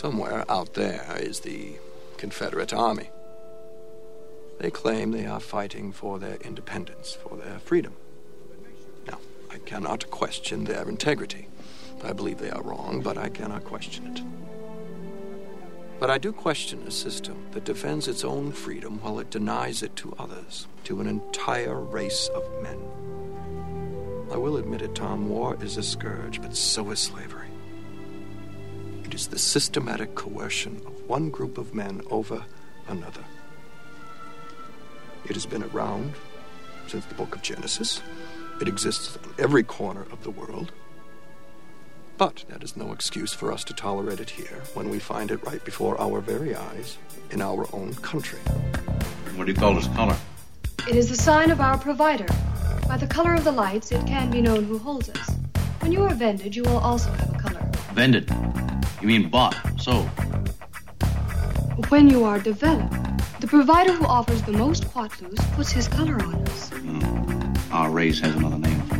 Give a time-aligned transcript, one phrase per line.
[0.00, 1.74] Somewhere out there is the
[2.16, 3.10] Confederate Army.
[4.58, 7.92] They claim they are fighting for their independence, for their freedom.
[9.06, 9.18] Now,
[9.50, 11.48] I cannot question their integrity.
[12.02, 14.22] I believe they are wrong, but I cannot question it.
[15.98, 19.96] But I do question a system that defends its own freedom while it denies it
[19.96, 22.78] to others, to an entire race of men.
[24.32, 27.49] I will admit it, Tom, war is a scourge, but so is slavery.
[29.10, 32.44] It is the systematic coercion of one group of men over
[32.86, 33.24] another.
[35.24, 36.14] It has been around
[36.86, 38.02] since the book of Genesis.
[38.60, 40.70] It exists in every corner of the world.
[42.18, 45.44] But that is no excuse for us to tolerate it here when we find it
[45.44, 46.96] right before our very eyes
[47.32, 48.38] in our own country.
[49.34, 50.16] What do you call this color?
[50.88, 52.28] It is the sign of our provider.
[52.86, 55.32] By the color of the lights, it can be known who holds us.
[55.80, 57.68] When you are vended, you will also have a color.
[57.92, 58.30] Vended.
[59.00, 60.08] You mean bought, sold.
[61.88, 62.94] When you are developed,
[63.40, 66.70] the provider who offers the most quatloos puts his color on us.
[66.70, 67.72] Mm.
[67.72, 68.96] Our race has another name for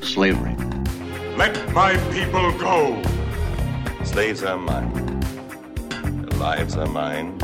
[0.00, 0.04] it.
[0.04, 0.56] Slavery.
[1.36, 3.00] Let my people go!
[4.02, 5.20] Slaves are mine.
[5.90, 7.38] Their lives are mine.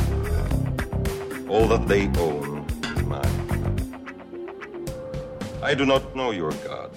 [1.49, 2.67] All that they own
[2.97, 3.37] is mine.
[5.63, 6.91] I do not know your God,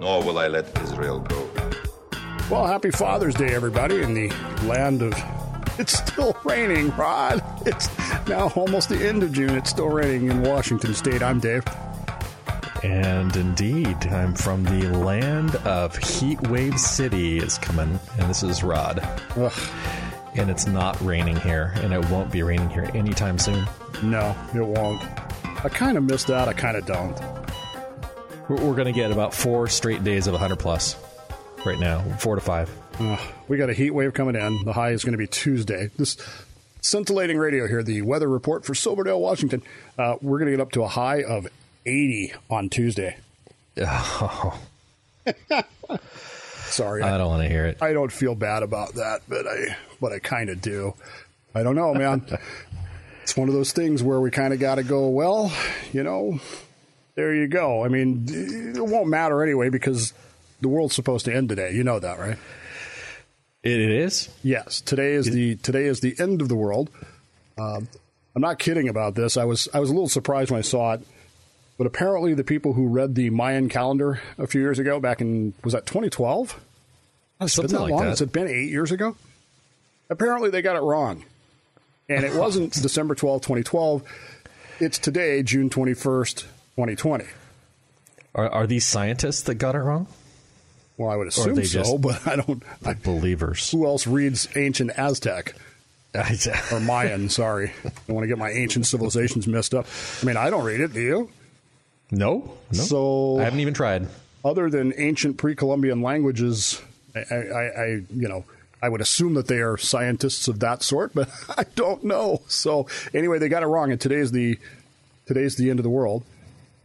[0.00, 1.51] nor will I let Israel go.
[2.50, 4.28] Well, happy Father's Day, everybody, in the
[4.66, 5.14] land of.
[5.78, 7.42] It's still raining, Rod.
[7.66, 7.88] It's
[8.28, 9.56] now almost the end of June.
[9.56, 11.22] It's still raining in Washington State.
[11.22, 11.64] I'm Dave.
[12.82, 18.62] And indeed, I'm from the land of Heat Wave City is coming, and this is
[18.62, 18.98] Rod.
[19.36, 19.52] Ugh.
[20.34, 23.66] And it's not raining here, and it won't be raining here anytime soon.
[24.02, 25.00] No, it won't.
[25.64, 26.48] I kind of missed out.
[26.48, 27.18] I kind of don't.
[28.46, 30.96] We're, we're going to get about four straight days of 100 plus
[31.64, 32.70] right now, four to five.
[32.98, 33.16] Uh,
[33.48, 34.64] we got a heat wave coming in.
[34.64, 35.90] The high is going to be Tuesday.
[35.96, 36.16] This
[36.80, 39.62] scintillating radio here, the weather report for Silverdale, Washington.
[39.98, 41.46] Uh, we're going to get up to a high of
[41.86, 43.16] 80 on Tuesday.
[43.80, 44.58] Oh.
[46.64, 47.78] Sorry, I don't want to hear it.
[47.82, 50.94] I don't feel bad about that, but I but I kind of do.
[51.54, 52.26] I don't know, man.
[53.22, 55.08] it's one of those things where we kind of got to go.
[55.08, 55.52] Well,
[55.92, 56.40] you know,
[57.14, 57.84] there you go.
[57.84, 58.24] I mean,
[58.74, 60.14] it won't matter anyway because
[60.62, 61.72] the world's supposed to end today.
[61.72, 62.38] You know that, right?
[63.62, 64.28] It is.
[64.42, 66.90] Yes, today is the today is the end of the world.
[67.58, 67.86] Um,
[68.34, 69.36] I'm not kidding about this.
[69.36, 71.00] I was I was a little surprised when I saw it,
[71.78, 75.54] but apparently the people who read the Mayan calendar a few years ago, back in
[75.62, 76.58] was that 2012?
[77.40, 78.00] Has Something been that like long?
[78.02, 78.08] that.
[78.08, 79.16] Has it been eight years ago?
[80.10, 81.24] Apparently they got it wrong,
[82.08, 84.02] and it wasn't December 12, 2012.
[84.80, 86.42] It's today, June 21st,
[86.76, 87.24] 2020.
[88.34, 90.06] Are, are these scientists that got it wrong?
[91.02, 92.62] Well, I would assume so, but I don't.
[92.84, 93.70] I, Believers.
[93.70, 95.54] who else reads ancient Aztec?
[96.70, 97.28] or Mayan.
[97.28, 99.86] Sorry, I don't want to get my ancient civilizations messed up.
[100.22, 100.92] I mean, I don't read it.
[100.92, 101.30] Do you?
[102.12, 102.78] no, no.
[102.78, 104.06] So- I haven't even tried.
[104.44, 106.80] Other than ancient pre-Columbian languages,
[107.14, 108.44] I, I, I, you know,
[108.82, 112.42] I would assume that they are scientists of that sort, but I don't know.
[112.48, 114.58] So anyway, they got it wrong, and today's the
[115.26, 116.24] today's the end of the world.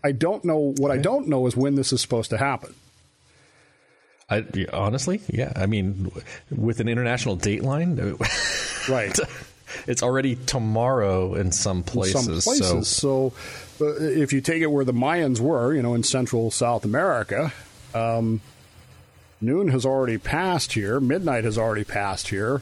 [0.03, 0.73] I don't know.
[0.77, 2.73] What I don't know is when this is supposed to happen.
[4.29, 5.53] I, honestly, yeah.
[5.55, 6.11] I mean,
[6.55, 8.19] with an international dateline,
[8.89, 9.17] Right.
[9.87, 12.43] it's already tomorrow in some places.
[12.43, 12.87] some places.
[12.89, 13.33] So,
[13.79, 17.53] uh, if you take it where the Mayans were, you know, in Central South America,
[17.93, 18.41] um,
[19.39, 20.99] noon has already passed here.
[20.99, 22.61] Midnight has already passed here.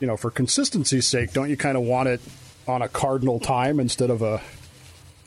[0.00, 2.20] You know, for consistency's sake, don't you kind of want it
[2.68, 4.40] on a cardinal time instead of a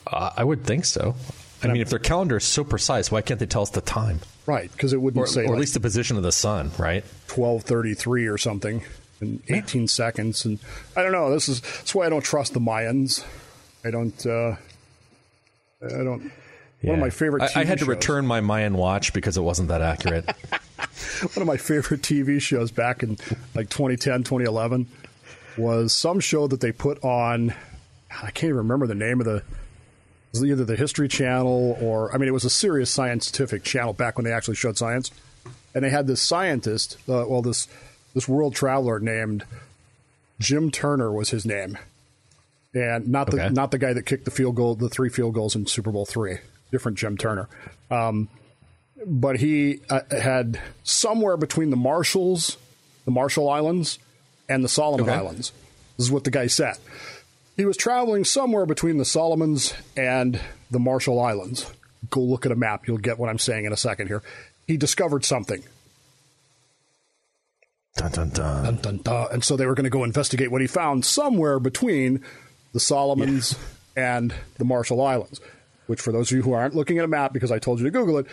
[0.07, 1.15] uh, I would think so.
[1.61, 4.19] I mean, if their calendar is so precise, why can't they tell us the time,
[4.47, 4.71] right?
[4.71, 7.05] Because it wouldn't or, say or at like least the position of the sun, right?
[7.27, 8.81] twelve thirty three or something
[9.21, 10.43] in eighteen seconds.
[10.45, 10.57] And
[10.95, 11.29] I don't know.
[11.29, 13.23] This is that's why I don't trust the Mayans.
[13.85, 14.25] I don't.
[14.25, 14.55] Uh,
[15.83, 16.31] I don't.
[16.81, 17.43] One of my favorite.
[17.55, 17.89] I, I had to shows.
[17.89, 20.25] return my Mayan watch because it wasn't that accurate.
[21.33, 23.17] one of my favorite TV shows back in
[23.55, 24.87] like 2010, 2011
[25.57, 27.53] was some show that they put on.
[28.11, 29.43] I can't even remember the name of the.
[30.33, 34.25] Either the History Channel or I mean, it was a serious scientific channel back when
[34.25, 35.09] they actually showed science,
[35.73, 37.67] and they had this scientist, uh, well, this
[38.13, 39.45] this world traveler named
[40.39, 41.77] Jim Turner was his name,
[42.75, 43.53] and not the Okay.
[43.53, 46.05] not the guy that kicked the field goal, the three field goals in Super Bowl
[46.05, 46.37] three.
[46.71, 47.47] Different Jim Turner.
[47.89, 48.27] Um,
[49.05, 52.57] but he uh, had somewhere between the Marshalls,
[53.05, 53.97] the Marshall Islands,
[54.49, 55.17] and the Solomon Okay.
[55.17, 55.51] Islands.
[55.97, 56.75] This is what the guy said.
[57.57, 60.39] He was traveling somewhere between the Solomons and
[60.69, 61.65] the Marshall Islands.
[62.11, 62.87] Go look at a map.
[62.87, 64.21] You'll get what I'm saying in a second here.
[64.67, 65.63] He discovered something.
[67.95, 68.63] Dun dun dun.
[68.63, 69.27] Dun, dun, dun.
[69.31, 72.23] And so they were going to go investigate what he found somewhere between
[72.73, 73.57] the Solomons
[73.95, 75.41] and the Marshall Islands,
[75.87, 77.85] which, for those of you who aren't looking at a map because I told you
[77.85, 78.27] to Google it,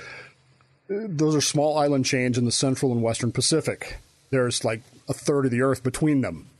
[0.88, 3.96] those are small island chains in the central and western Pacific.
[4.28, 6.50] There's like a third of the earth between them.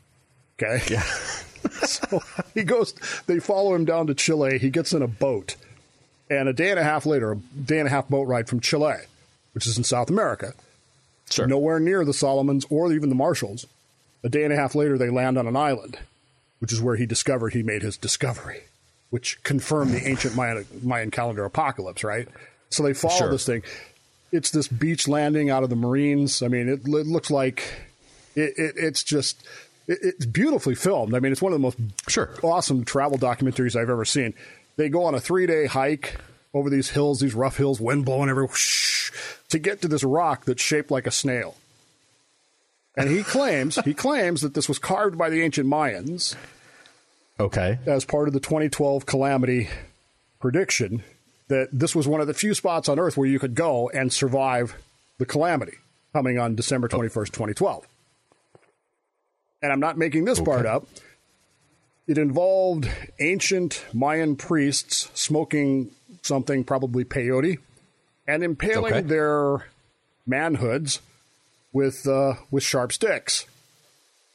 [0.63, 0.83] Okay.
[0.93, 1.03] Yeah.
[1.83, 2.23] so
[2.55, 2.95] he goes,
[3.27, 4.59] they follow him down to Chile.
[4.59, 5.57] He gets in a boat.
[6.31, 8.61] And a day and a half later, a day and a half boat ride from
[8.61, 8.97] Chile,
[9.53, 10.55] which is in South America,
[11.31, 11.47] Sure.
[11.47, 13.67] nowhere near the Solomons or even the Marshalls.
[14.23, 15.99] A day and a half later, they land on an island,
[16.61, 18.63] which is where he discovered he made his discovery,
[19.11, 22.27] which confirmed the ancient Mayan, Mayan calendar apocalypse, right?
[22.71, 23.31] So they follow Sure.
[23.31, 23.63] this thing.
[24.33, 26.43] It's this beach landing out of the Marines.
[26.43, 27.65] I mean, it, it looks like
[28.35, 29.45] it, it, it's just,
[29.87, 31.15] it's beautifully filmed.
[31.15, 31.79] I mean, it's one of the most
[32.09, 32.31] Sure.
[32.43, 34.35] awesome travel documentaries I've ever seen.
[34.77, 36.17] They go on a three day hike
[36.53, 39.11] over these hills, these rough hills, wind blowing everywhere, whoosh,
[39.49, 41.57] to get to this rock that's shaped like a snail.
[42.97, 46.37] And he claims he claims that this was carved by the ancient Mayans
[47.41, 47.79] Okay.
[47.87, 49.69] as part of the 2012 calamity
[50.41, 51.03] prediction
[51.49, 54.13] that this was one of the few spots on Earth where you could go and
[54.13, 54.77] survive
[55.19, 55.75] the calamity
[56.13, 57.87] coming on December 21st, 2012.
[59.65, 60.87] And I'm not making this part up.
[62.07, 62.87] It involved
[63.19, 65.91] ancient Mayan priests smoking
[66.21, 67.57] something, probably peyote,
[68.29, 69.01] and impaling Okay.
[69.01, 69.67] their
[70.29, 71.01] manhoods
[71.73, 73.47] with uh, with sharp sticks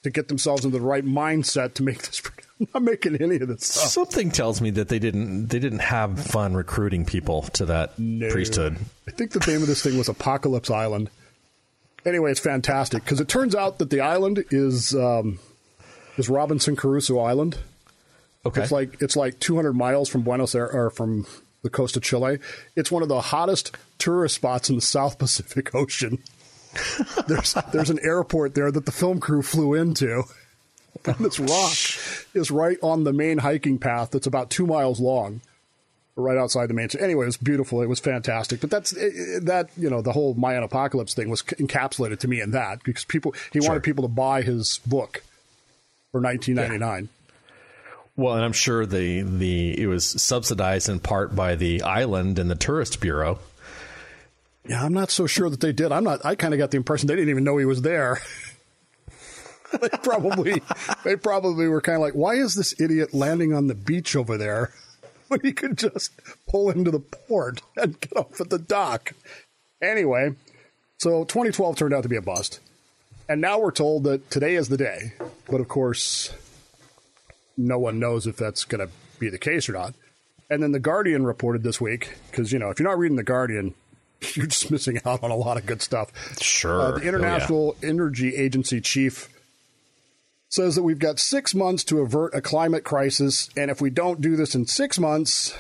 [0.02, 2.24] to get themselves into the right mindset to make this.
[2.60, 3.90] I'm not making any of this stuff.
[3.92, 7.96] Something tells me that they didn't they didn't have fun recruiting people to that
[8.32, 8.78] priesthood.
[9.08, 11.12] I think the name of this thing was Apocalypse Island.
[12.06, 15.40] Anyway, it's fantastic because it turns out that the island is um,
[16.18, 17.58] is Robinson Crusoe Island.
[18.46, 18.62] Okay.
[18.62, 21.26] It's like it's like 200 miles from Buenos Aires or from
[21.62, 22.40] the coast of Chile.
[22.76, 26.20] It's one of the hottest tourist spots in the South Pacific Ocean.
[27.28, 30.24] there's there's an airport there that the film crew flew into.
[31.06, 31.72] And this rock
[32.34, 35.42] is right on the main hiking path that's about two miles long,
[36.20, 37.02] right outside the mansion.
[37.02, 37.82] Anyway, it was beautiful.
[37.82, 38.62] It was fantastic.
[38.62, 42.42] But that's it, that you know the whole Mayan apocalypse thing was encapsulated to me
[42.42, 43.70] in that because people he Sure.
[43.70, 45.24] wanted people to buy his book
[46.12, 47.10] for 1999.
[48.16, 52.50] Well, and I'm sure the the it was subsidized in part by the island and
[52.52, 53.40] the tourist bureau.
[54.68, 55.92] Yeah, I'm not so sure that they did.
[55.92, 56.26] I'm not.
[56.26, 58.20] I kind of got the impression they didn't even know he was there.
[59.82, 60.62] they probably,
[61.04, 64.38] they probably were kind of like, "Why is this idiot landing on the beach over
[64.38, 64.72] there
[65.30, 66.12] when he could just
[66.48, 69.14] pull into the port and get off at the dock?"
[69.82, 70.36] Anyway,
[70.98, 72.60] so 2012 turned out to be a bust,
[73.30, 75.14] and now we're told that today is the day.
[75.50, 76.34] But of course,
[77.58, 79.94] no one knows if that's going to be the case or not.
[80.50, 83.24] And then the Guardian reported this week because you know if you're not reading the
[83.24, 83.74] Guardian,
[84.34, 86.12] you're just missing out on a lot of good stuff.
[86.42, 86.82] Sure.
[86.82, 87.10] Uh, Oh, the yeah.
[87.10, 89.30] International Energy Agency chief
[90.50, 94.20] says that we've got six months to avert a climate crisis, and if we don't
[94.20, 95.56] do this in six months,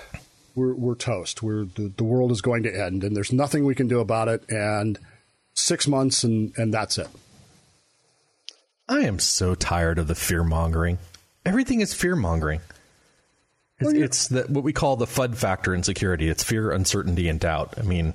[0.56, 1.42] we're, we're toast.
[1.42, 4.28] We're the, the world is going to end, and there's nothing we can do about
[4.28, 4.44] it.
[4.50, 4.98] And
[5.54, 7.08] six months, and and that's it.
[8.88, 10.98] I am so tired of the fear mongering.
[11.46, 12.62] Everything is fear mongering.
[13.80, 16.28] It's, it's the, what we call the FUD factor in security.
[16.28, 17.76] It's fear, uncertainty, and doubt.
[17.78, 18.14] I mean,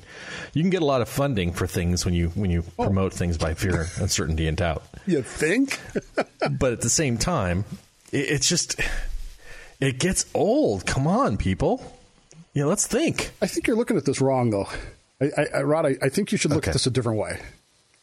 [0.52, 2.84] you can get a lot of funding for things when you when you oh.
[2.84, 4.82] promote things by fear, uncertainty, and doubt.
[5.06, 5.80] You think?
[6.50, 7.64] But at the same time,
[8.12, 8.78] it, it's just
[9.80, 10.84] it gets old.
[10.84, 11.82] Come on, people.
[12.52, 13.30] Yeah, let's think.
[13.40, 14.68] I think you're looking at this wrong, though.
[15.20, 16.70] I, I, I Rod, I, I think you should look Okay.
[16.70, 17.40] at this a different way.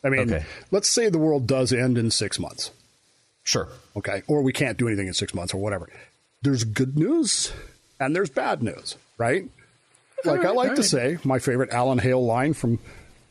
[0.04, 0.46] I mean, Okay.
[0.72, 2.72] let's say the world does end in six months.
[3.44, 3.70] Sure.
[3.96, 5.90] okay, or we can't do anything in six months or whatever.
[6.42, 7.54] There's good news
[8.00, 9.46] and there's bad news, right?
[10.26, 12.80] Like I right, like to say, my favorite Alan Hale line from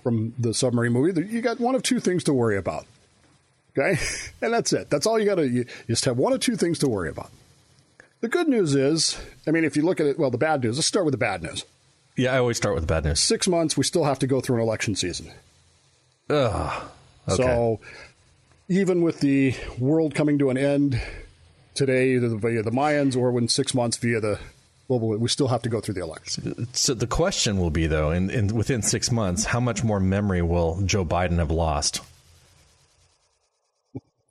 [0.02, 2.86] from the submarine movie: you got one of two things to worry about,
[3.76, 4.00] okay,
[4.42, 4.90] and that's it.
[4.90, 5.48] That's all you got to.
[5.48, 7.30] You just have one of two things to worry about.
[8.20, 10.76] The good news is, I mean, if you look at it, well, the bad news.
[10.76, 11.64] Let's start with the bad news.
[12.16, 13.20] Yeah, I always start with the bad news.
[13.20, 15.30] Six months, we still have to go through an election season.
[16.28, 16.82] Ugh.
[17.28, 17.42] Okay.
[17.42, 17.80] So
[18.68, 21.00] even with the world coming to an end
[21.74, 24.38] today, either via the Mayans or in six months via the
[24.88, 26.66] global, we still have to go through the election.
[26.72, 30.42] So the question will be, though, in, in within six months, how much more memory
[30.42, 32.00] will Joe Biden have lost?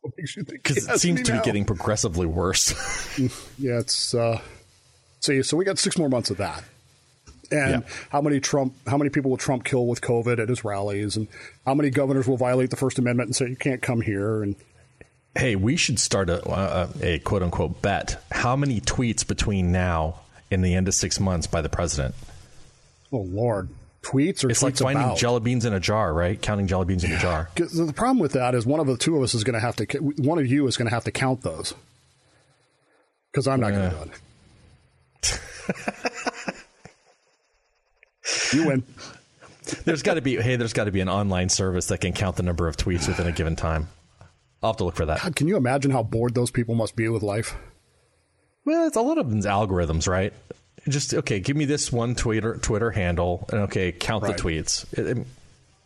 [0.02, 0.64] What makes you think?
[0.64, 2.74] Because it seems to be getting progressively worse.
[3.58, 4.40] Yeah, it's uh,
[5.20, 5.44] see.
[5.44, 6.64] So we got six more months of that.
[7.52, 7.90] And Yeah.
[8.10, 8.74] how many Trump?
[8.88, 11.18] How many people will Trump kill with COVID at his rallies?
[11.18, 11.28] And
[11.66, 14.42] how many governors will violate the First Amendment and say you can't come here?
[14.42, 14.56] And
[15.36, 18.24] hey, we should start a, a, a quote unquote bet.
[18.32, 20.22] How many tweets between now
[20.52, 22.16] and the end of six months by the president?
[23.12, 23.70] oh Lord,
[24.04, 25.18] tweets or It's tweets like finding about.
[25.18, 26.40] jelly beans in a jar, right?
[26.42, 29.18] Counting jelly beans in a jar The problem with that is one of the two
[29.18, 29.86] of us is going to have to.
[29.98, 31.74] One of you is going to have to count those
[33.32, 34.14] because I'm not going to do it.
[38.54, 38.84] you win.
[39.86, 42.38] There's got to be hey, there's got to be an online service that can count
[42.38, 43.88] the number of tweets within a given time.
[44.62, 45.22] I'll have to look for that.
[45.22, 47.56] God, can you imagine how bored those people must be with life?
[48.66, 50.34] Well, it's a lot of them's algorithms, right?
[50.88, 54.36] Just okay, give me this one Twitter Twitter handle, and okay, count Right.
[54.36, 54.86] the tweets.
[54.98, 55.28] It- it-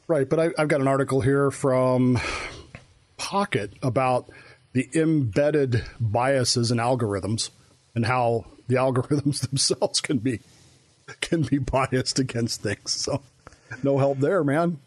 [0.06, 2.20] Right, but I, I've got an article here from
[3.18, 4.30] Pocket about
[4.74, 7.52] the embedded biases in algorithms
[7.96, 10.42] and how the algorithms themselves can be
[11.22, 12.92] can be biased against things.
[12.92, 13.22] So,
[13.82, 14.80] no help there, man.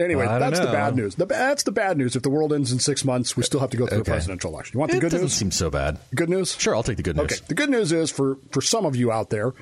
[0.00, 1.16] Anyway, that's the bad news.
[1.16, 2.14] The, that's the bad news.
[2.14, 4.12] If the world ends in six months, we still have to go through Okay.
[4.12, 4.74] a presidential election.
[4.76, 5.32] You want the it good doesn't news?
[5.34, 5.98] seem so bad.
[6.14, 6.56] good news?
[6.56, 7.24] Sure, I'll take the good news.
[7.24, 7.36] Okay.
[7.48, 9.52] The good news is for for some of you out there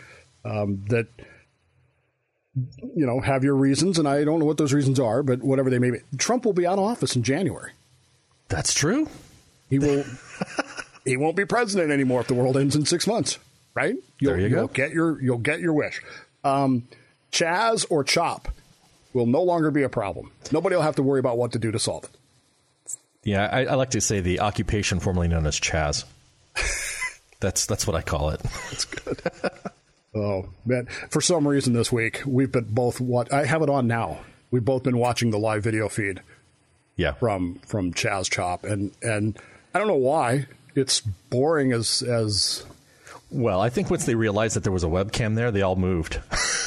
[0.44, 1.06] um, that
[2.54, 5.70] you know have your reasons, and I don't know what those reasons are, but whatever
[5.70, 7.72] they may be, Trump will be out of office in January.
[8.48, 9.08] That's true.
[9.70, 10.04] He will.
[11.04, 13.38] he won't be president anymore if the world ends in six months.
[13.74, 13.96] Right?
[14.20, 14.60] You'll, There you go.
[14.62, 16.00] will get your you'll get your wish.
[16.44, 16.84] Um,
[17.32, 18.48] Chaz or Chop
[19.16, 20.30] will no longer be a problem.
[20.52, 22.10] Nobody will have to worry about what to do to solve it.
[23.24, 26.04] Yeah, I, I like to say the occupation formerly known as Chaz.
[27.40, 28.40] that's that's what I call it.
[28.70, 29.20] That's good.
[30.18, 30.86] Oh man!
[31.10, 34.20] For some reason this week we've been both what I have it on now.
[34.50, 36.22] We've both been watching the live video feed
[36.96, 39.38] Yeah, from from Chaz Chop, and and
[39.74, 42.64] I don't know why it's boring as as.
[43.30, 46.20] Well, I think once they realized that there was a webcam there, they all moved.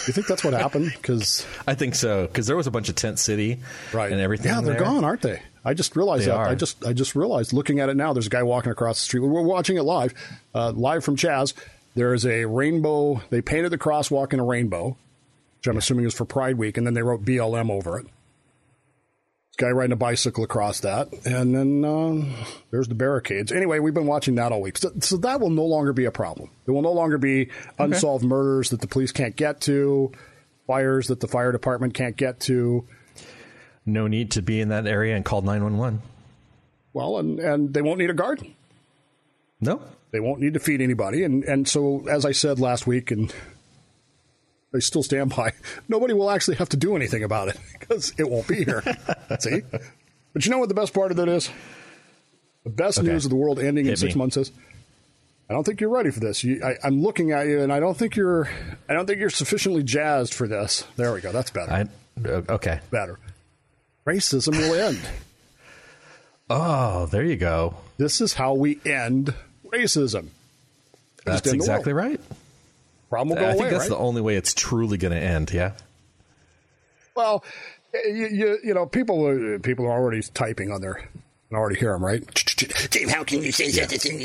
[0.08, 0.92] You think that's what happened?
[0.98, 3.60] Because I think so because there was a bunch of Tent City,
[3.94, 4.48] right, and everything.
[4.52, 4.84] Yeah, they're there.
[4.84, 5.42] gone, aren't they?
[5.64, 6.38] I just realized They that.
[6.38, 6.48] are.
[6.50, 8.12] I just I just realized looking at it now.
[8.14, 9.22] There's a guy walking across the street.
[9.22, 10.14] We're watching it live,
[10.54, 11.54] uh, live from Chaz.
[11.96, 13.22] There is a rainbow.
[13.30, 14.98] They painted the crosswalk in a rainbow,
[15.58, 18.06] which I'm assuming is for Pride Week, and then they wrote BLM over it.
[19.60, 22.34] Guy riding a bicycle across that, and then um,
[22.72, 23.52] there's the barricades.
[23.52, 26.12] Anyway, we've been watching that all week, so, so that will no longer be a
[26.12, 26.50] problem.
[26.64, 30.14] There will no longer be unsolved murders that the police can't get to,
[30.66, 32.88] fires that the fire department can't get to.
[33.86, 36.02] No need to be in that area and call nine one one.
[36.94, 38.56] Well, and and they won't need a garden.
[39.60, 41.26] No, They won't need to feed anybody.
[41.26, 43.34] And, and so, as I said last week, and
[44.74, 45.54] I still stand by,
[45.88, 48.84] nobody will actually have to do anything about it because it won't be here.
[49.40, 49.62] See?
[50.34, 51.50] But you know what the best part of that is?
[52.64, 53.08] The best Okay.
[53.08, 54.20] news of the world ending in six me.
[54.20, 54.52] months is
[55.50, 56.44] I don't think you're ready for this.
[56.44, 58.48] You, I, I'm looking at you, and I don't think you're.
[58.88, 60.84] I don't think you're sufficiently jazzed for this.
[60.96, 61.32] There we go.
[61.32, 61.72] That's better.
[61.72, 61.82] I
[62.30, 62.82] uh, okay.
[62.92, 63.18] better.
[64.06, 65.00] Racism will end.
[66.52, 67.78] Oh, there you go.
[67.98, 69.34] This is how we end
[69.66, 70.28] racism.
[71.26, 72.20] That's end exactly right.
[73.10, 73.58] Problem will go I away.
[73.58, 73.90] think that's right?
[73.90, 75.52] the only way it's truly going to end.
[75.52, 75.72] Yeah.
[77.16, 77.44] Well,
[77.94, 81.10] you, you, you know, people people are already typing on their.
[81.52, 82.24] I already hear them, right?
[82.92, 84.20] Dave, how can you say such a thing?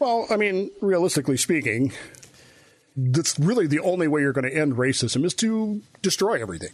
[0.00, 1.92] Well, I mean, realistically speaking,
[2.96, 6.70] that's really the only way you're going to end racism is to destroy everything.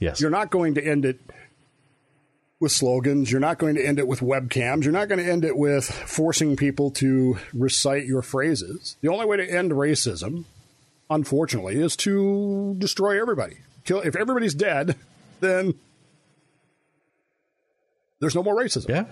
[0.00, 0.20] Yes.
[0.20, 1.20] You're not going to end it
[2.60, 3.30] with slogans.
[3.30, 4.84] You're not going to end it with webcams.
[4.84, 8.96] You're not going to end it with forcing people to recite your phrases.
[9.00, 10.44] The only way to end racism,
[11.10, 13.58] unfortunately, is to destroy everybody.
[13.84, 14.96] Kill if everybody's dead,
[15.40, 15.74] then
[18.20, 18.88] there's no more racism.
[18.88, 19.04] Yeah.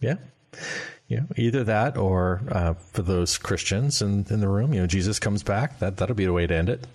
[0.00, 0.14] Yeah.
[1.08, 1.20] Yeah.
[1.36, 5.42] Either that or uh, for those Christians in, in the room, you know, Jesus comes
[5.42, 5.78] back.
[5.80, 6.86] That, that'll be the way to end it.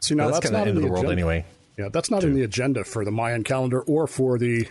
[0.00, 1.22] See, now Well, that's, that's kind not of in end of the, the world agenda.
[1.22, 1.44] anyway.
[1.76, 4.68] Yeah, that's not in the agenda for the Mayan calendar or for the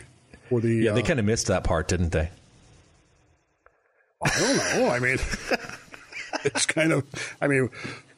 [0.49, 0.73] for the.
[0.73, 0.91] Yeah.
[0.93, 2.29] They uh, kind of missed that part, didn't they?
[4.21, 4.89] I don't know.
[4.89, 5.17] I mean,
[6.43, 7.05] it's kind of.
[7.41, 7.69] I mean,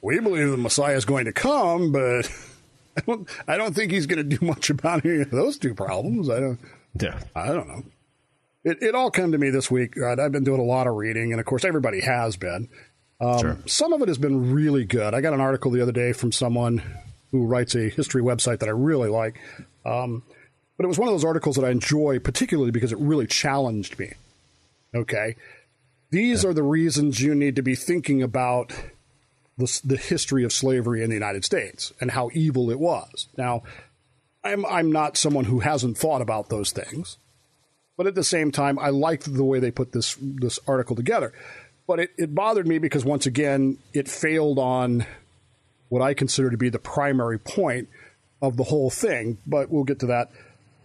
[0.02, 2.32] we believe the Messiah is going to come, but
[2.98, 3.30] I don't.
[3.48, 6.30] I don't think he's going to do much about any of those two problems.
[6.30, 6.60] I don't.
[7.00, 7.20] Yeah.
[7.36, 7.84] I don't know.
[8.64, 9.96] It, it all came to me this week.
[9.98, 10.20] Right?
[10.20, 12.70] I've been doing a lot of reading, and of course, everybody has been.
[13.20, 13.58] Um, Sure.
[13.68, 15.14] Some of it has been really good.
[15.14, 16.82] I got an article the other day from someone
[17.32, 19.40] who writes a history website that I really like.
[19.86, 20.24] Um,
[20.82, 24.00] but it was one of those articles that I enjoy, particularly because it really challenged
[24.00, 24.14] me.
[24.96, 25.36] Okay.
[26.10, 28.74] These are the reasons you need to be thinking about
[29.60, 33.28] the, the history of slavery in the United States and how evil it was.
[33.38, 33.62] Now,
[34.44, 37.18] I'm, I'm not someone who hasn't thought about those things.
[37.96, 41.32] But at the same time, I liked the way they put this this article together.
[41.86, 45.06] But it, it bothered me because once again, it failed on
[45.90, 47.88] what I consider to be the primary point
[48.42, 49.38] of the whole thing.
[49.46, 50.32] But we'll get to that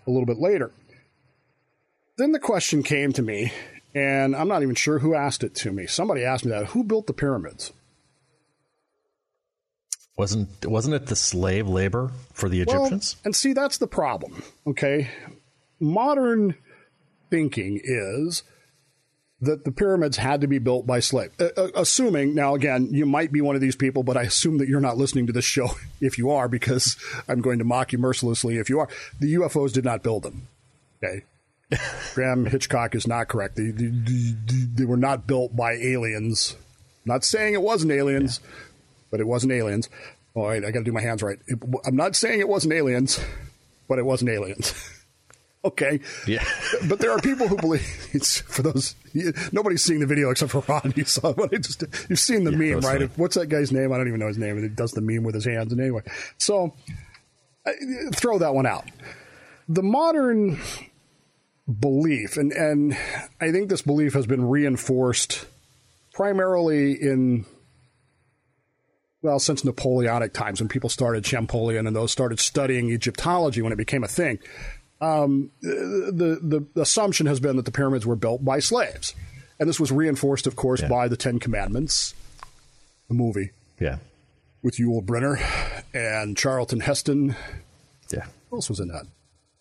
[0.06, 0.70] a little bit later.
[2.16, 3.52] Then the question came to me,
[3.94, 5.86] and I'm not even sure who asked it to me.
[5.86, 6.66] Somebody asked me that.
[6.66, 7.72] Who built the pyramids?
[10.16, 13.16] Wasn't wasn't it the slave labor for the Egyptians?
[13.16, 14.42] Well, and see, that's the problem.
[14.66, 15.10] Okay,
[15.78, 16.54] modern
[17.28, 18.42] thinking is
[19.40, 21.34] that the pyramids had to be built by slaves.
[21.38, 24.58] Uh, uh, assuming, now again, you might be one of these people, but I assume
[24.58, 26.96] that you're not listening to this show if you are, because
[27.28, 28.88] I'm going to mock you mercilessly if you are.
[29.20, 30.48] The UFOs did not build them.
[31.02, 31.24] Okay.
[32.14, 33.56] Graham Hitchcock is not correct.
[33.56, 34.34] They, they, they,
[34.74, 36.56] they, were not built by aliens.
[37.04, 38.50] not saying it wasn't aliens, yeah.
[39.10, 39.88] but it wasn't aliens.
[40.34, 41.38] All right, I got to do my hands right.
[41.48, 43.18] It, I'm not saying it wasn't aliens,
[43.88, 44.74] but it wasn't aliens.
[45.66, 46.00] okay.
[46.26, 46.44] Yeah.
[46.88, 48.94] but there are people who believe it's for those.
[49.52, 50.92] Nobody's seeing the video except for Ron.
[50.96, 51.50] You saw it.
[51.52, 53.02] I just you've seen the yeah, meme, right?
[53.02, 53.92] If, what's that guy's name?
[53.92, 54.60] I don't even know his name.
[54.60, 55.72] He does the meme with his hands.
[55.72, 56.02] And anyway,
[56.38, 56.74] so
[58.14, 58.84] throw that one out.
[59.68, 60.60] The modern
[61.80, 62.96] belief, and and
[63.40, 65.46] I think this belief has been reinforced
[66.12, 67.44] primarily in
[69.22, 73.76] well, since Napoleonic times when people started Champollion and those started studying Egyptology when it
[73.76, 74.38] became a thing
[75.00, 79.14] um, the, the, the assumption has been that the pyramids were built by slaves,
[79.58, 80.88] and this was reinforced, of course, yeah.
[80.88, 82.14] by the Ten Commandments,
[83.08, 83.50] the movie.
[83.78, 83.98] Yeah,
[84.62, 85.38] with Yul Brynner
[85.94, 87.36] and Charlton Heston.
[88.10, 89.06] Yeah, who else was in that?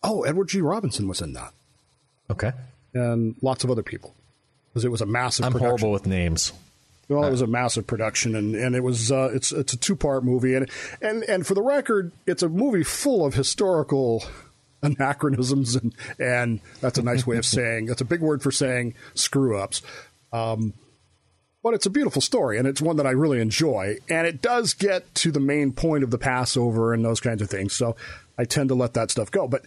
[0.04, 0.62] Oh, Edward G.
[0.62, 1.54] Robinson was in that.
[2.30, 2.54] Okay,
[2.94, 4.14] and lots of other people
[4.70, 5.46] because it was a massive.
[5.46, 5.68] I'm production.
[5.68, 6.54] horrible with names.
[7.08, 9.96] Well, it was a massive production, and, and it was uh, it's it's a two
[9.96, 10.70] part movie, and
[11.02, 14.24] and and for the record, it's a movie full of historical
[14.86, 18.94] anachronisms and and that's a nice way of saying that's a big word for saying
[19.14, 19.82] screw ups.
[20.32, 20.74] Um,
[21.64, 24.74] but it's a beautiful story and it's one that I really enjoy and it does
[24.74, 27.74] get to the main point of the Passover and those kinds of things.
[27.74, 27.96] So
[28.38, 29.64] I tend to let that stuff go, but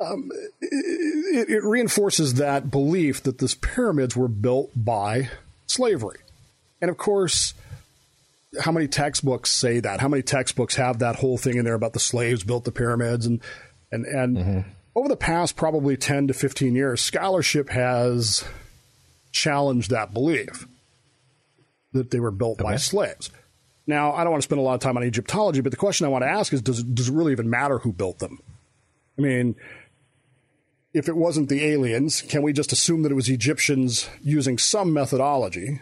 [0.00, 0.30] um,
[0.60, 5.28] it, it reinforces that belief that these pyramids were built by
[5.66, 6.20] slavery,
[6.80, 7.52] and of course
[8.58, 10.00] how many textbooks say that?
[10.00, 13.26] How many textbooks have that whole thing in there about the slaves built the pyramids?
[13.26, 13.40] And
[13.92, 14.60] and and mm-hmm.
[14.94, 18.44] over the past probably 10 to 15 years, scholarship has
[19.32, 20.66] challenged that belief
[21.92, 22.70] that they were built okay.
[22.70, 23.30] by slaves.
[23.86, 26.06] Now, I don't want to spend a lot of time on Egyptology, but the question
[26.06, 28.38] I want to ask is does, does it really even matter who built them?
[29.18, 29.56] I mean,
[30.94, 34.92] if it wasn't the aliens, can we just assume that it was Egyptians using some
[34.92, 35.80] methodology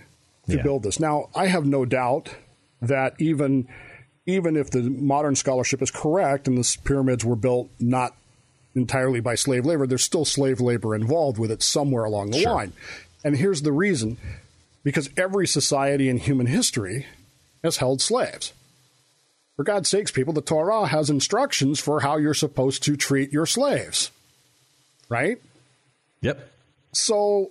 [0.49, 0.63] to yeah.
[0.63, 0.99] build this?
[0.99, 2.35] Now, I have no doubt
[2.81, 3.69] that even
[4.29, 8.15] even if the modern scholarship is correct and the pyramids were built not
[8.75, 12.55] entirely by slave labor, there's still slave labor involved with it somewhere along the sure.
[12.55, 12.75] line.
[13.25, 14.19] And here's the reason
[14.85, 17.07] because every society in human history
[17.65, 18.53] has held slaves.
[19.57, 23.47] For God's sakes, people, the Torah has instructions for how you're supposed to treat your
[23.47, 24.11] slaves.
[25.09, 25.39] Right?
[26.21, 26.53] Yep.
[26.93, 27.49] So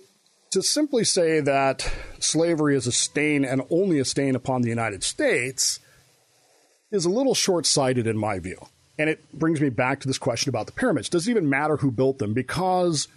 [0.52, 5.02] to simply say that slavery is a stain and only a stain upon the United
[5.02, 5.80] States
[6.90, 8.58] is a little short sighted in my view.
[8.98, 11.08] And it brings me back to this question about the pyramids.
[11.08, 12.34] Does it even matter who built them?
[12.34, 13.08] Because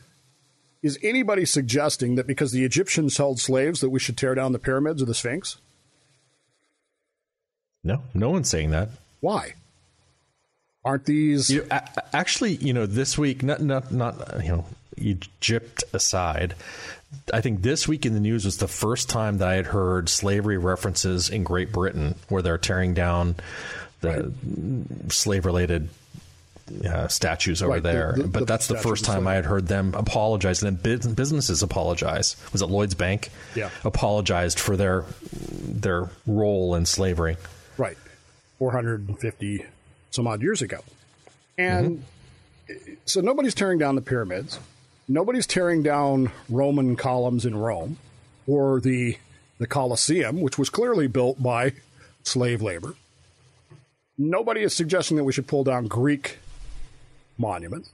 [0.84, 4.60] is anybody suggesting that because the Egyptians held slaves that we should tear down the
[4.60, 5.58] pyramids or the Sphinx?
[7.84, 8.90] No, no one's saying that.
[9.22, 9.56] Why?
[10.84, 11.80] Aren't these you know,
[12.14, 12.56] actually?
[12.56, 14.66] You know, this week, not not not uh, you know,
[14.98, 16.56] Egypt aside,
[17.34, 20.10] I think this week in the news was the first time that I had heard
[20.10, 23.36] slavery references in Great Britain, where they're tearing down
[24.02, 24.34] the
[25.10, 25.90] slave related
[26.86, 27.84] uh, statues over right.
[27.84, 28.14] there.
[28.16, 31.14] The, the, but the that's the first time I had heard them apologize, and then
[31.14, 32.38] businesses apologize.
[32.54, 33.30] Was it Lloyd's Bank?
[33.56, 37.38] Yeah, apologized for their their role in slavery.
[37.78, 37.98] Right,
[38.58, 39.66] four hundred and fifty
[40.12, 40.80] some odd years ago,
[41.58, 42.04] and
[42.70, 42.94] mm-hmm.
[43.06, 44.60] so nobody's tearing down the pyramids
[45.12, 47.98] nobody's tearing down Roman columns in Rome
[48.48, 49.18] or the
[49.60, 51.74] the Colosseum, which was clearly built by
[52.24, 52.96] slave labor.
[54.18, 56.40] Nobody is suggesting that we should pull down Greek
[57.38, 57.92] monuments.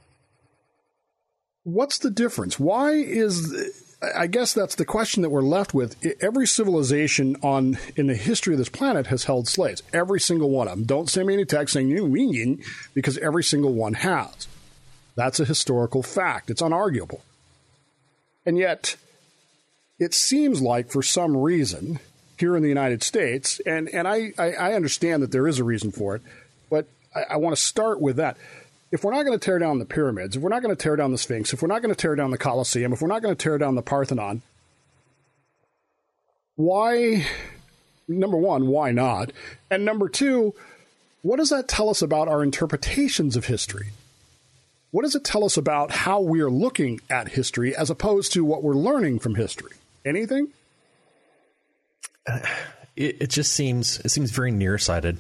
[1.63, 2.57] What's the difference?
[2.57, 3.53] Why is
[4.15, 5.95] I guess that's the question that we're left with.
[6.21, 9.81] Every civilization on in the history of this planet has held slaves.
[9.91, 10.85] Every single one of them.
[10.85, 12.59] Don't send me any text saying you
[12.93, 14.47] because every single one has.
[15.17, 16.51] That's a historical fact.
[16.51, 17.21] It's unarguable.
[18.45, 18.95] And yet,
[19.99, 21.99] it seems like for some reason
[22.37, 25.63] here in the United States, and, and I, I, I understand that there is a
[25.63, 26.21] reason for it,
[26.69, 28.37] but I, I want to start with that.
[28.91, 30.95] If we're not going to tear down the pyramids, if we're not going to tear
[30.95, 33.23] down the Sphinx, if we're not going to tear down the Colosseum, if we're not
[33.23, 34.43] going to tear down the Parthenon,
[36.55, 37.25] why,
[38.07, 39.31] number one, why not?
[39.71, 40.53] And number two,
[41.23, 43.87] what does that tell us about our interpretations of history?
[44.91, 48.63] What does it tell us about how we're looking at history as opposed to what
[48.63, 49.73] we're learning from history?
[50.05, 50.49] Anything?
[52.25, 52.39] Uh,
[52.95, 55.17] it, it, just seems it seems very nearsighted.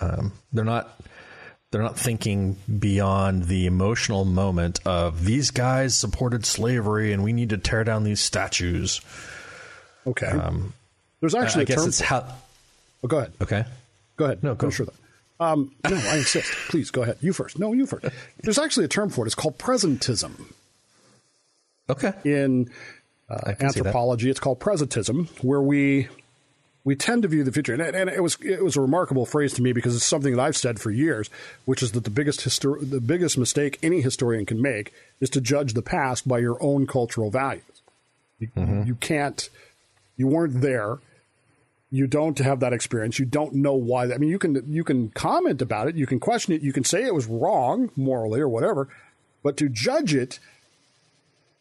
[0.00, 1.00] Um, they're not
[1.70, 7.50] they're not thinking beyond the emotional moment of these guys supported slavery and we need
[7.50, 9.00] to tear down these statues.
[10.06, 10.26] Okay.
[10.26, 10.72] Um,
[11.20, 11.88] There's actually I a guess term.
[11.88, 12.26] it's how.
[13.02, 13.32] oh, go ahead.
[13.40, 13.64] Okay.
[14.16, 14.42] Go ahead.
[14.42, 14.70] No, go.
[14.70, 15.03] Finish with that.
[15.40, 16.50] Um, no, I insist.
[16.68, 17.18] Please go ahead.
[17.20, 17.58] You first.
[17.58, 18.06] No, you first.
[18.42, 19.28] There's actually a term for it.
[19.28, 20.52] It's called presentism.
[21.90, 22.12] Okay.
[22.24, 22.70] In
[23.28, 23.86] uh, I can see that.
[23.86, 26.08] anthropology, it's called presentism, where we
[26.84, 27.72] we tend to view the future.
[27.72, 30.40] And, and it was it was a remarkable phrase to me because it's something that
[30.40, 31.30] I've said for years,
[31.64, 35.40] which is that the biggest histor- the biggest mistake any historian can make is to
[35.40, 37.62] judge the past by your own cultural values.
[38.38, 38.48] You,
[38.86, 39.48] you can't.
[40.16, 40.98] You weren't there.
[41.90, 43.18] You don't have that experience.
[43.18, 44.12] You don't know why.
[44.12, 45.94] I mean, you can you can comment about it.
[45.96, 46.62] You can question it.
[46.62, 48.88] You can say it was wrong morally or whatever.
[49.42, 50.38] But to judge it,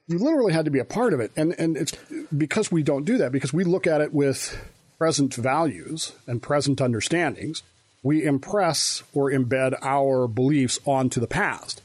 [0.07, 1.31] you literally had to be a part of it.
[1.35, 1.93] And and it's
[2.35, 4.57] because we don't do that because we look at it with
[4.97, 7.61] present values and present understandings.
[8.01, 11.81] We impress or embed our beliefs onto the past,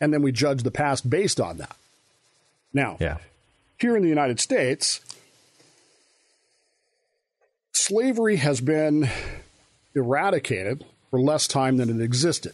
[0.00, 1.74] and then we judge the past based on that.
[2.72, 3.16] Now, Yeah.
[3.78, 5.00] here in the United States,
[7.88, 9.08] slavery has been
[9.94, 12.52] eradicated for less time than it existed.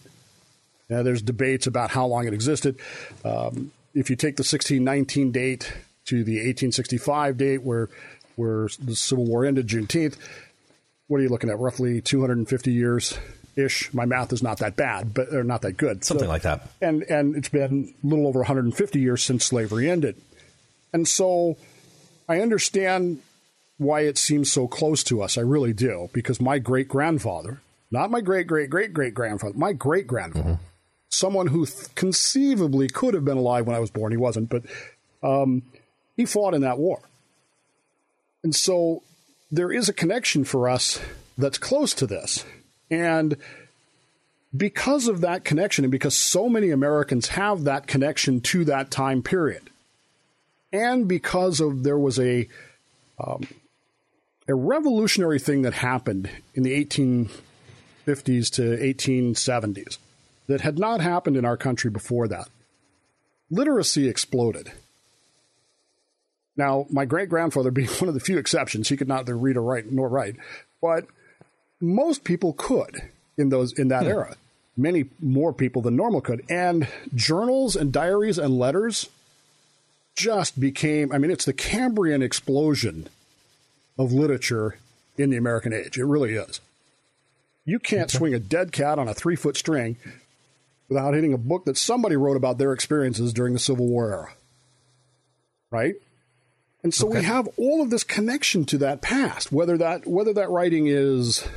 [0.89, 2.79] Now, there's debates about how long it existed.
[3.25, 5.73] Um, if you take the 1619 date
[6.07, 7.89] to the 1865 date, where
[8.37, 10.17] where the Civil War ended, Juneteenth,
[11.07, 11.59] what are you looking at?
[11.59, 13.17] Roughly 250 years
[13.57, 13.95] ish.
[13.95, 16.05] My math is not that bad, but or not that good.
[16.05, 16.69] Something So- like that.
[16.81, 20.17] and and it's been a little over 150 years since slavery ended.
[20.93, 21.57] And so
[22.29, 23.21] I understand
[23.79, 25.37] why it seems so close to us.
[25.37, 27.61] I really do, because my great grandfather,
[27.91, 30.61] not my great great great great grandfather, my great grandfather,
[31.09, 34.63] someone who th- conceivably could have been alive when I was born, he wasn't, but
[35.23, 35.63] um,
[36.17, 37.01] he fought in that war.
[38.43, 39.03] And so
[39.51, 41.01] there is a connection for us
[41.39, 42.45] that's close to this.
[42.91, 43.37] And
[44.57, 49.23] because of that connection, and because so many Americans have that connection to that time
[49.23, 49.71] period,
[50.73, 52.49] and because of there was a
[53.19, 53.47] um,
[54.47, 59.99] a revolutionary thing that happened in the 1850s to 1870s
[60.47, 62.49] that had not happened in our country before that.
[63.51, 64.73] Literacy exploded.
[66.57, 69.63] Now, my great grandfather being one of the few exceptions, he could neither read or
[69.63, 70.37] write nor write,
[70.81, 71.07] but
[71.81, 74.37] most people could in those in that era.
[74.77, 76.45] Many more people than normal could.
[76.49, 79.09] And journals and diaries and letters
[80.17, 83.09] just became I mean, it's the Cambrian explosion
[83.99, 84.79] of literature
[85.17, 85.99] in the American age.
[85.99, 86.61] It really is.
[87.65, 89.97] You can't swing a dead cat on a three foot string
[90.89, 94.33] without hitting a book that somebody wrote about their experiences during the Civil War era.
[95.71, 95.95] Right?
[96.83, 100.51] And so we have all of this connection to that past, whether that whether that
[100.51, 101.49] writing is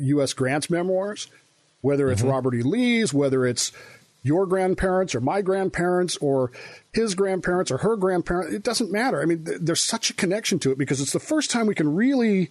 [0.00, 0.32] U.S.
[0.32, 1.28] Grant's memoirs,
[1.82, 2.30] whether it's mm-hmm.
[2.30, 2.62] Robert E.
[2.62, 3.70] Lee's, whether it's
[4.22, 6.52] your grandparents or my grandparents or
[6.92, 9.20] his grandparents or her grandparents, it doesn't matter.
[9.20, 11.74] I mean, th- there's such a connection to it because it's the first time we
[11.74, 12.50] can really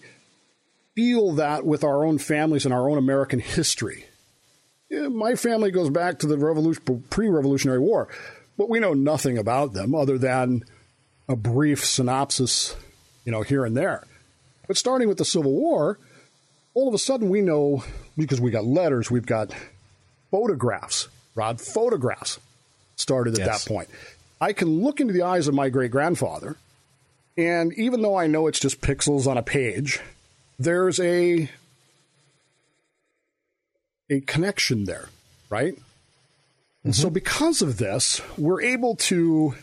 [0.94, 4.04] feel that with our own families and our own American history.
[4.90, 8.08] Yeah, my family goes back to the revolution, pre-Revolutionary War,
[8.58, 10.64] but we know nothing about them other than
[11.28, 12.76] a brief synopsis,
[13.24, 14.04] you know, here and there.
[14.66, 15.98] But starting with the Civil War,
[16.74, 17.84] all of a sudden we know
[18.18, 19.54] because we got letters, we've got
[20.30, 22.38] photographs, Rod, photographs
[22.96, 23.64] started at Yes.
[23.64, 23.88] that point.
[24.40, 26.56] I can look into the eyes of my great grandfather,
[27.36, 30.00] and even though I know it's just pixels on a page,
[30.58, 31.48] there's a
[34.10, 35.08] a connection there,
[35.48, 35.74] right?
[36.84, 37.14] And so mm-hmm.
[37.14, 39.54] because of this, we're able to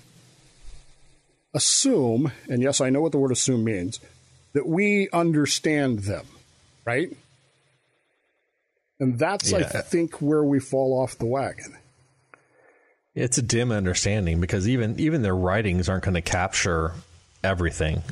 [1.53, 3.99] assume, and yes, I know what the word assume means,
[4.53, 6.25] that we understand them,
[6.85, 7.15] right?
[8.99, 11.77] And that's, I think, where we fall off the wagon.
[13.15, 16.93] It's a dim understanding because even even their writings aren't going to capture
[17.43, 18.03] everything.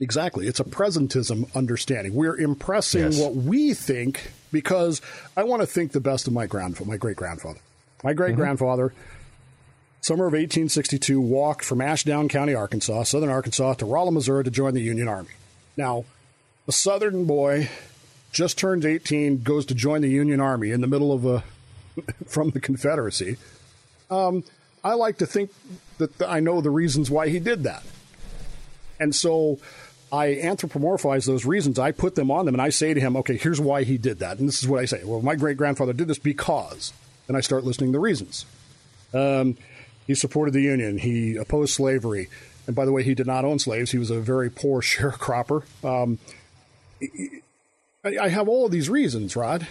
[0.00, 0.48] Exactly.
[0.48, 2.14] It's a presentism understanding.
[2.14, 3.20] We're impressing Yes.
[3.20, 5.00] what we think because
[5.36, 7.60] I want to think the best of my grandfather, my great grandfather.
[8.02, 8.16] My mm-hmm.
[8.16, 8.92] great grandfather,
[10.00, 14.74] summer of 1862, walked from Ashdown County, Arkansas, southern Arkansas, to Rolla, Missouri to join
[14.74, 15.30] the Union Army.
[15.76, 16.04] Now,
[16.66, 17.70] a southern boy
[18.32, 21.44] just turns 18, goes to join the Union Army in the middle of a
[22.26, 23.36] from the Confederacy.
[24.10, 24.44] Um,
[24.82, 25.50] I like to think
[25.98, 27.82] that I know the reasons why he did that.
[28.98, 29.58] And so
[30.10, 31.78] I anthropomorphize those reasons.
[31.78, 34.18] I put them on them and I say to him, okay, here's why he did
[34.18, 34.38] that.
[34.38, 35.02] And this is what I say.
[35.04, 36.92] Well, my great grandfather did this because.
[37.28, 38.44] And I start listing the reasons.
[39.14, 39.56] Um,
[40.06, 40.98] he supported the Union.
[40.98, 42.28] He opposed slavery.
[42.66, 43.92] And by the way, he did not own slaves.
[43.92, 45.62] He was a very poor sharecropper.
[45.84, 46.18] Um,
[48.04, 49.66] I, I have all of these reasons, Rod,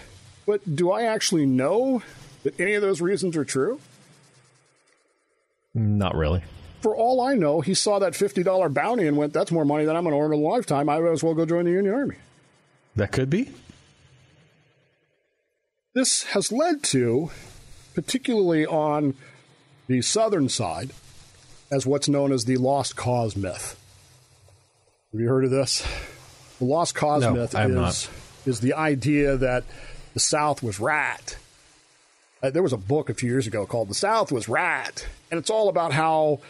[0.46, 2.02] but do I actually know
[2.42, 3.80] that any of those reasons are true?
[5.74, 6.42] Not really.
[6.80, 9.94] For all I know, he saw that $50 bounty and went, that's more money than
[9.94, 10.88] I'm going to earn in a lifetime.
[10.88, 12.16] I might as well go join the Union Army.
[12.96, 13.50] That could be.
[15.94, 17.30] This has led to,
[17.94, 19.14] particularly on
[19.86, 20.90] the southern side,
[21.70, 23.78] as what's known as the lost cause myth.
[25.12, 25.86] Have you heard of this?
[26.58, 28.10] The lost cause No, myth is, not.
[28.46, 29.64] Is the idea that
[30.14, 31.36] the South was rat.
[32.42, 35.38] Uh, there was a book a few years ago called The South Was Rat, and
[35.38, 36.40] it's all about how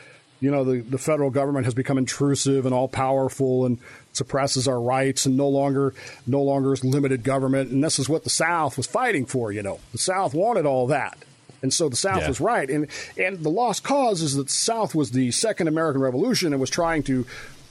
[0.41, 3.79] you know the, the federal government has become intrusive and all powerful and
[4.13, 5.95] suppresses our rights and no longer
[6.27, 9.63] no longer is limited government and this is what the South was fighting for, you
[9.63, 9.79] know.
[9.93, 11.17] The South wanted all that.
[11.63, 12.29] And so the South Yeah.
[12.29, 12.69] was right.
[12.71, 16.61] And and the lost cause is that the South was the second American Revolution and
[16.61, 17.25] was trying to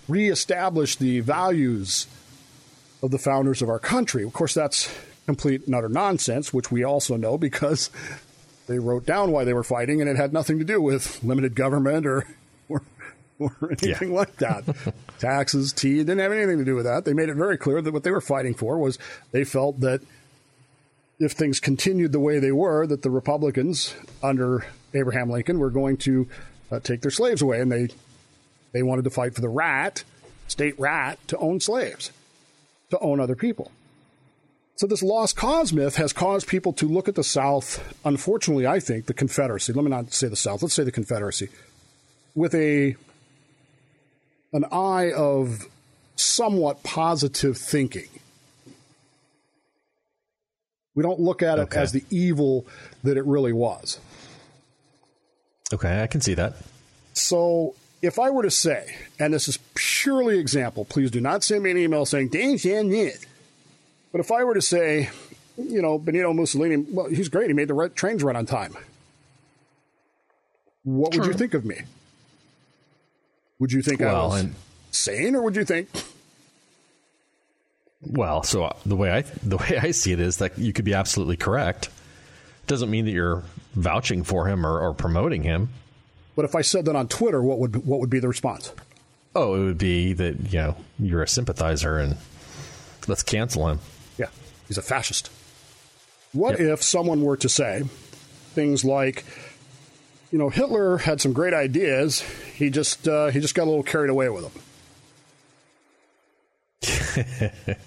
[0.08, 2.08] reestablish the values
[3.02, 4.24] of the founders of our country.
[4.24, 4.94] Of course, that's
[5.26, 7.90] complete and utter nonsense, which we also know because
[8.68, 11.56] they wrote down why they were fighting, and it had nothing to do with limited
[11.56, 12.26] government or
[12.70, 12.82] or,
[13.40, 14.64] or anything like that.
[15.20, 17.06] Taxes, tea, didn't have anything to do with that.
[17.06, 18.98] They made it very clear that what they were fighting for was
[19.32, 20.02] they felt that
[21.20, 25.98] if things continued the way they were, that the Republicans under Abraham Lincoln were going
[25.98, 26.28] to
[26.72, 27.90] uh, take their slaves away, and they
[28.72, 30.04] they wanted to fight for the rat,
[30.48, 32.12] state rat, to own slaves,
[32.92, 33.72] to own other people.
[34.76, 37.96] So this lost cause myth has caused people to look at the South.
[38.06, 39.74] Unfortunately, I think the Confederacy.
[39.74, 40.62] Let me not say the South.
[40.64, 41.50] Let's say the Confederacy,
[42.34, 42.96] with a
[44.54, 45.68] an eye of
[46.16, 48.08] somewhat positive thinking.
[50.94, 51.80] We don't look at it Okay.
[51.80, 52.66] as the evil
[53.04, 54.00] that it really was.
[55.74, 56.56] Okay, I can see that.
[57.14, 61.64] So if I were to say, and this is purely example, please do not send
[61.64, 63.26] me an email saying Dan said this.
[64.12, 65.10] But if I were to say,
[65.58, 67.48] you know, Benito Mussolini, well, he's great.
[67.48, 68.76] He made the right trains run on time.
[70.84, 71.82] What would you think of me?
[73.60, 74.56] Would you think I Well, was and-
[74.90, 75.88] sane, or would you think
[78.02, 80.86] Well, so uh, the way I the way I see it is that you could
[80.86, 81.90] be absolutely correct.
[82.66, 83.44] Doesn't mean that you're
[83.76, 85.70] vouching for him or, or promoting him.
[86.36, 88.72] But if I said that on Twitter, what would what would be the response?
[89.36, 92.18] Oh, it would be that you know you're a sympathizer and
[93.08, 93.80] let's cancel him.
[94.18, 94.28] Yeah,
[94.68, 95.30] he's a fascist.
[96.34, 96.70] What Yep.
[96.70, 97.84] if someone were to say
[98.54, 99.26] things like,
[100.32, 102.22] you know, Hitler had some great ideas.
[102.56, 104.52] He just uh, he just got a little carried away with
[106.84, 107.76] them.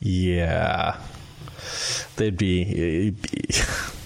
[0.00, 0.98] Yeah,
[2.16, 3.54] they'd be be,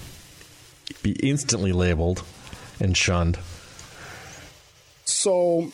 [1.03, 2.23] be instantly labeled
[2.81, 3.37] and shunned.
[5.05, 5.71] So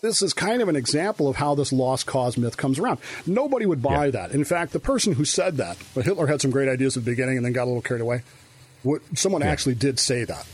[0.00, 2.98] this is kind of an example of how this lost cause myth comes around.
[3.26, 4.10] Nobody would buy Yeah.
[4.12, 4.30] that.
[4.32, 7.10] In fact, the person who said that, but Hitler had some great ideas at the
[7.10, 8.22] beginning and then got a little carried away.
[8.82, 10.46] What, someone actually did say that.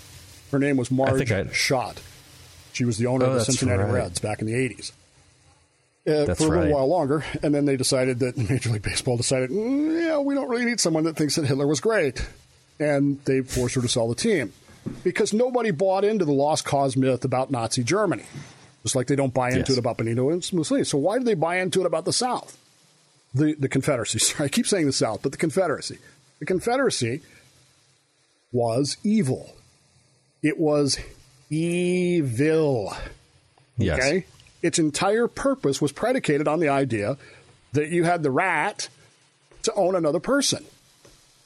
[0.53, 2.01] Her name was Marge I- Schott.
[2.72, 3.92] She was the owner Oh, of the Cincinnati right.
[3.92, 4.92] Reds back in the 80s.
[6.07, 6.70] Uh, for a little right.
[6.70, 10.48] while longer, and then they decided that Major League Baseball decided, "Mm, yeah, we don't
[10.48, 12.27] really need someone that thinks that Hitler was great,
[12.81, 14.53] and they forced her to sell the team
[15.05, 18.24] because nobody bought into the lost cause myth about Nazi Germany,
[18.83, 19.70] just like they don't buy into Yes.
[19.70, 20.85] it about Benito and Mussolini.
[20.85, 22.57] So why do they buy into it about the South,
[23.35, 24.18] the the Confederacy?
[24.20, 25.98] Sorry, I keep saying the South, but the Confederacy.
[26.38, 27.20] The Confederacy
[28.53, 29.55] was evil.
[30.42, 30.98] It was
[31.51, 32.94] evil.
[33.77, 33.98] Yes.
[33.98, 34.24] Okay?
[34.62, 37.16] Its entire purpose was predicated on the idea
[37.72, 38.88] that you had the rat
[39.62, 40.64] to own another person,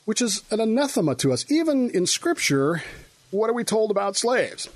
[0.05, 1.51] which is an anathema to us.
[1.51, 2.83] Even in Scripture,
[3.33, 4.69] what are we told about slaves?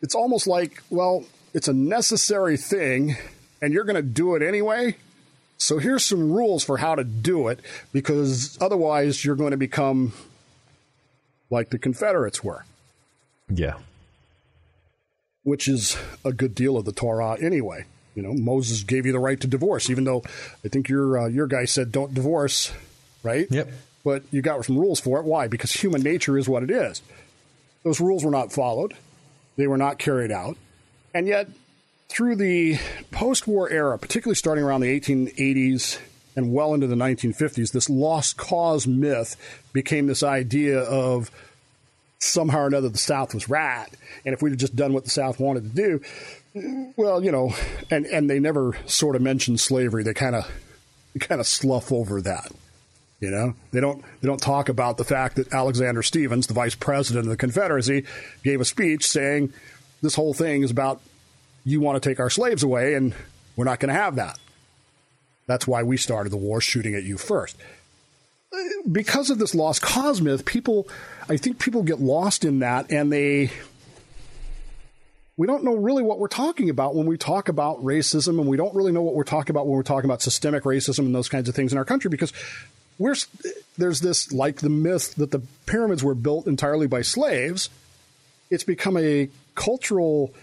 [0.00, 3.16] It's almost like, well, it's a necessary thing,
[3.60, 4.94] and you're going to do it anyway.
[5.56, 7.58] So here's some rules for how to do it,
[7.92, 10.12] because otherwise you're going to become
[11.50, 12.64] like the Confederates were
[13.52, 13.74] Yeah.
[15.42, 17.86] which is a good deal of the Torah anyway.
[18.14, 20.22] You know, Moses gave you the right to divorce, even though
[20.64, 22.72] I think your uh, your guy said don't divorce,
[23.22, 23.46] right?
[23.50, 23.70] Yep.
[24.04, 25.24] But you got some rules for it.
[25.24, 25.48] Why?
[25.48, 27.00] Because human nature is what it is.
[27.84, 28.94] Those rules were not followed.
[29.56, 30.56] They were not carried out.
[31.14, 31.48] And yet,
[32.08, 32.78] through the
[33.10, 35.98] post war era, particularly starting around the 1880s
[36.36, 39.36] and well into the 1950s, this lost cause myth
[39.72, 41.30] became this idea of
[42.20, 43.88] somehow or another the South was right.
[44.24, 46.00] And if we'd just done what the South wanted to
[46.54, 47.54] do, well, you know,
[47.90, 50.02] and, and they never sort of mentioned slavery.
[50.02, 50.50] They kind of
[51.20, 52.52] kind of slough over that.
[53.20, 56.76] You know, they don't they don't talk about the fact that Alexander Stephens, the vice
[56.76, 58.04] president of the Confederacy,
[58.44, 59.52] gave a speech saying
[60.02, 61.00] this whole thing is about
[61.64, 63.14] you want to take our slaves away and
[63.56, 64.38] we're not going to have that.
[65.46, 67.56] That's why we started the war shooting at you first.
[68.90, 70.88] Because of this lost cause myth, people,
[71.28, 73.50] I think people get lost in that and they,
[75.36, 78.56] we don't know really what we're talking about when we talk about racism, and we
[78.56, 81.28] don't really know what we're talking about when we're talking about systemic racism and those
[81.28, 82.32] kinds of things in our country because
[82.98, 83.16] we're,
[83.76, 87.70] there's this, like the myth that the pyramids were built entirely by slaves.
[88.50, 90.34] It's become a cultural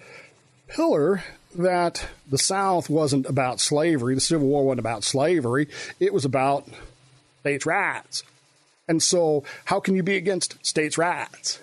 [0.67, 1.23] pillar
[1.55, 4.15] that the South wasn't about slavery.
[4.15, 5.67] The Civil War wasn't about slavery.
[5.99, 6.67] It was about
[7.41, 8.23] states' rights.
[8.87, 11.59] And so, how can you be against states' rights?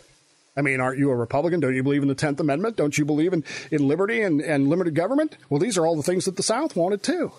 [0.56, 1.60] I mean, aren't you a Republican?
[1.60, 2.76] Don't you believe in the 10th Amendment?
[2.76, 5.36] Don't you believe in, in liberty and, and limited government?
[5.48, 7.32] Well, these are all the things that the South wanted too.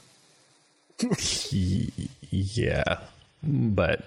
[2.32, 3.00] yeah,
[3.44, 4.04] but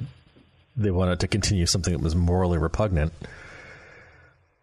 [0.77, 3.12] they wanted to continue something that was morally repugnant.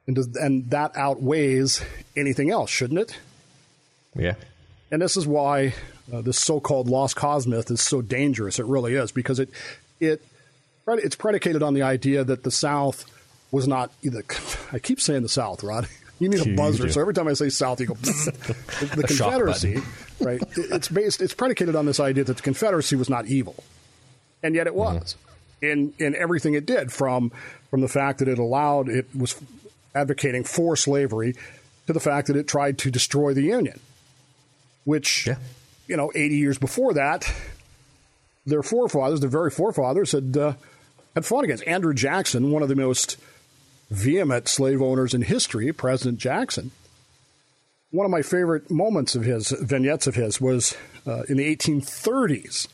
[0.06, 1.84] And, does, and that outweighs
[2.16, 3.18] anything else, shouldn't it?
[4.16, 4.36] Yeah.
[4.92, 5.74] And this is why
[6.12, 8.60] uh, this so-called lost cause myth is so dangerous.
[8.60, 9.50] It really is because it
[10.00, 10.22] it
[10.88, 13.06] it's predicated on the idea that the South
[13.52, 14.24] was not either.
[14.72, 15.88] I keep saying the South, Rod.
[16.20, 17.94] You need a buzzer, so every time I say South, you go.
[17.96, 19.82] the, the Confederacy,
[20.22, 20.42] right?
[20.56, 21.22] It's based.
[21.22, 23.62] It's predicated on this idea that the Confederacy was not evil,
[24.44, 25.16] and yet it was
[25.62, 25.66] mm-hmm.
[25.66, 26.92] in in everything it did.
[26.92, 27.32] From
[27.70, 29.36] from the fact that it allowed it was
[29.96, 31.36] advocating for slavery
[31.88, 33.80] to the fact that it tried to destroy the Union
[34.86, 35.38] which, yeah.
[35.88, 37.32] you know, 80 years before that,
[38.46, 40.54] their forefathers, their very forefathers, had, uh,
[41.16, 41.66] had fought against.
[41.68, 43.18] Andrew Jackson, one of the most
[43.90, 46.72] vehement slave owners in history, President Jackson.
[47.92, 50.76] One of my favorite moments of his, vignettes of his, was
[51.06, 52.68] uh, in the 1830s.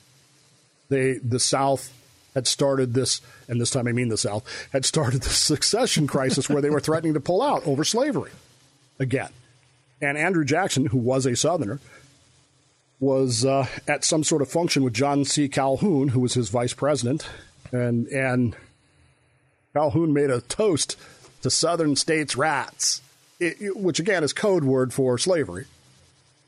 [0.90, 1.94] They, the South
[2.36, 6.50] had started this, and this time I mean the South, had started the succession crisis
[6.50, 8.32] where they were threatening to pull out over slavery
[9.00, 9.30] again.
[10.02, 11.80] And Andrew Jackson, who was a Southerner,
[13.00, 15.48] was uh, at some sort of function with John C.
[15.48, 17.28] Calhoun, who was his vice president,
[17.72, 18.56] and and
[19.74, 20.98] Calhoun made a toast
[21.42, 23.02] to Southern states' rats,
[23.40, 25.66] which again is code word for slavery,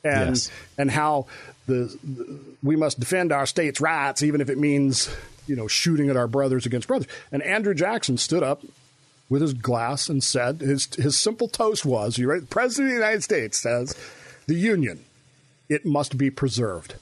[0.03, 0.51] and yes.
[0.77, 1.27] and how
[1.67, 5.13] the, the, we must defend our states' rights, even if it means
[5.47, 7.07] you know shooting at our brothers against brothers.
[7.31, 8.63] And Andrew Jackson stood up
[9.29, 12.41] with his glass and said his his simple toast was, "You right?
[12.41, 13.95] The President of the United States says
[14.47, 15.05] the Union."
[15.71, 16.95] it must be preserved.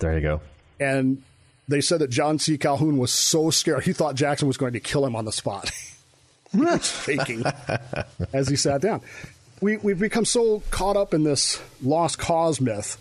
[0.00, 0.40] There you go.
[0.78, 1.22] And
[1.66, 2.58] they said that John C.
[2.58, 5.70] Calhoun was so scared he thought Jackson was going to kill him on the spot.
[6.82, 7.42] shaking
[8.32, 9.02] as he sat down.
[9.60, 12.96] We, we've become so caught up in this lost cause myth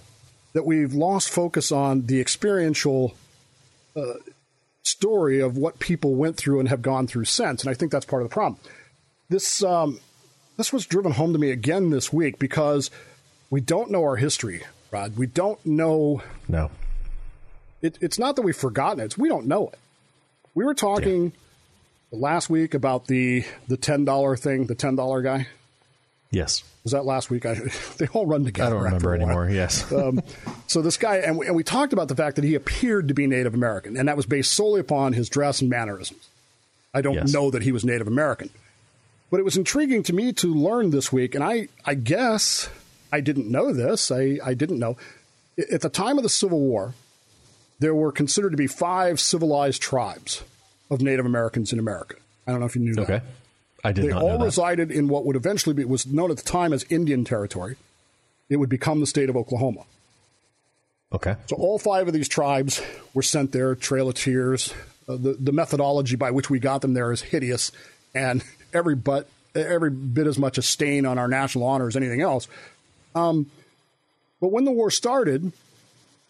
[0.53, 3.15] that we've lost focus on the experiential
[3.95, 4.13] uh,
[4.83, 7.61] story of what people went through and have gone through since.
[7.61, 8.59] And I think that's part of the problem.
[9.29, 9.99] This um,
[10.55, 12.89] this was driven home to me again this week because
[13.49, 15.17] we don't know our history, Rod.
[15.17, 16.23] We don't know.
[16.47, 16.71] No.
[17.81, 19.05] It, it's not that we've forgotten it.
[19.05, 19.79] It's we don't know it.
[20.55, 21.33] We were talking
[22.11, 22.19] yeah.
[22.19, 25.47] last week about the the ten dollar thing, the ten dollar guy.
[26.31, 26.63] Yes.
[26.83, 27.45] Was that last week?
[27.45, 27.53] I,
[27.97, 28.75] they all run together.
[28.75, 29.49] I don't remember anymore.
[29.49, 29.91] Yes.
[29.93, 30.21] um,
[30.67, 33.13] so this guy, and we, and we talked about the fact that he appeared to
[33.13, 36.29] be Native American, and that was based solely upon his dress and mannerisms.
[36.93, 37.33] I don't yes.
[37.33, 38.49] know that he was Native American,
[39.29, 42.69] but it was intriguing to me to learn this week, and I, I guess
[43.11, 44.11] I didn't know this.
[44.11, 44.97] I, I didn't know.
[45.71, 46.93] At the time of the Civil War,
[47.79, 50.43] there were considered to be five civilized tribes
[50.89, 52.15] of Native Americans in America.
[52.45, 53.23] I don't know if you knew that.
[53.87, 56.43] I did they not all resided in what would eventually be was known at the
[56.43, 57.77] time as Indian Territory.
[58.49, 59.85] It would become the state of Oklahoma.
[61.13, 61.37] Okay.
[61.47, 62.81] So all five of these tribes
[63.13, 63.75] were sent there.
[63.75, 64.73] Trail of Tears.
[65.07, 67.71] Uh, the the methodology by which we got them there is hideous,
[68.13, 72.19] and every but every bit as much a stain on our national honor as anything
[72.19, 72.49] else.
[73.15, 73.49] Um,
[74.41, 75.53] but when the war started,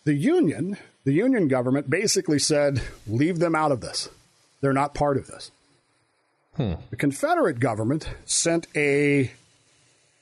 [0.03, 4.09] the Union, the Union government basically said, leave them out of this.
[4.61, 5.49] They're not part of this.
[6.57, 6.73] Hmm.
[6.89, 9.31] The Confederate government sent a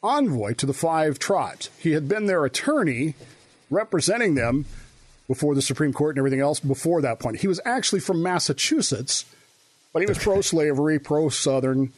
[0.04, 1.70] envoy to the five tribes.
[1.80, 3.16] He had been their attorney
[3.70, 4.66] representing them
[5.28, 7.40] before the Supreme Court and everything else before that point.
[7.40, 9.26] He was actually from Massachusetts,
[9.94, 11.92] but he was pro slavery, pro Southern.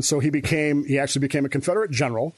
[0.00, 2.34] So he became, he actually became a Confederate general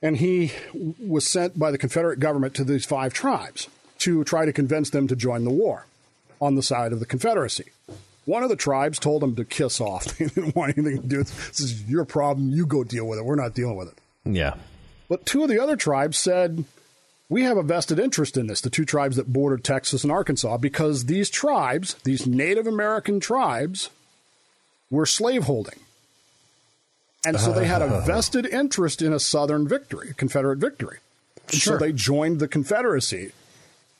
[0.00, 4.52] and he was sent by the Confederate government to these five tribes to try to
[4.52, 5.86] convince them to join the war
[6.40, 7.66] on the side of the Confederacy.
[8.28, 10.04] One of the tribes told him to kiss off.
[10.18, 11.60] they didn't want anything to do with this.
[11.60, 12.50] is your problem.
[12.50, 13.24] You go deal with it.
[13.24, 13.98] We're not dealing with it.
[14.26, 14.56] Yeah.
[15.08, 16.66] But two of the other tribes said,
[17.30, 20.58] we have a vested interest in this, the two tribes that bordered Texas and Arkansas,
[20.58, 23.88] because these tribes, these Native American tribes,
[24.90, 25.80] were slaveholding.
[27.24, 30.98] And so they had a vested interest in a Southern victory, a Confederate victory.
[31.48, 31.78] Sure.
[31.78, 33.32] So they joined the Confederacy.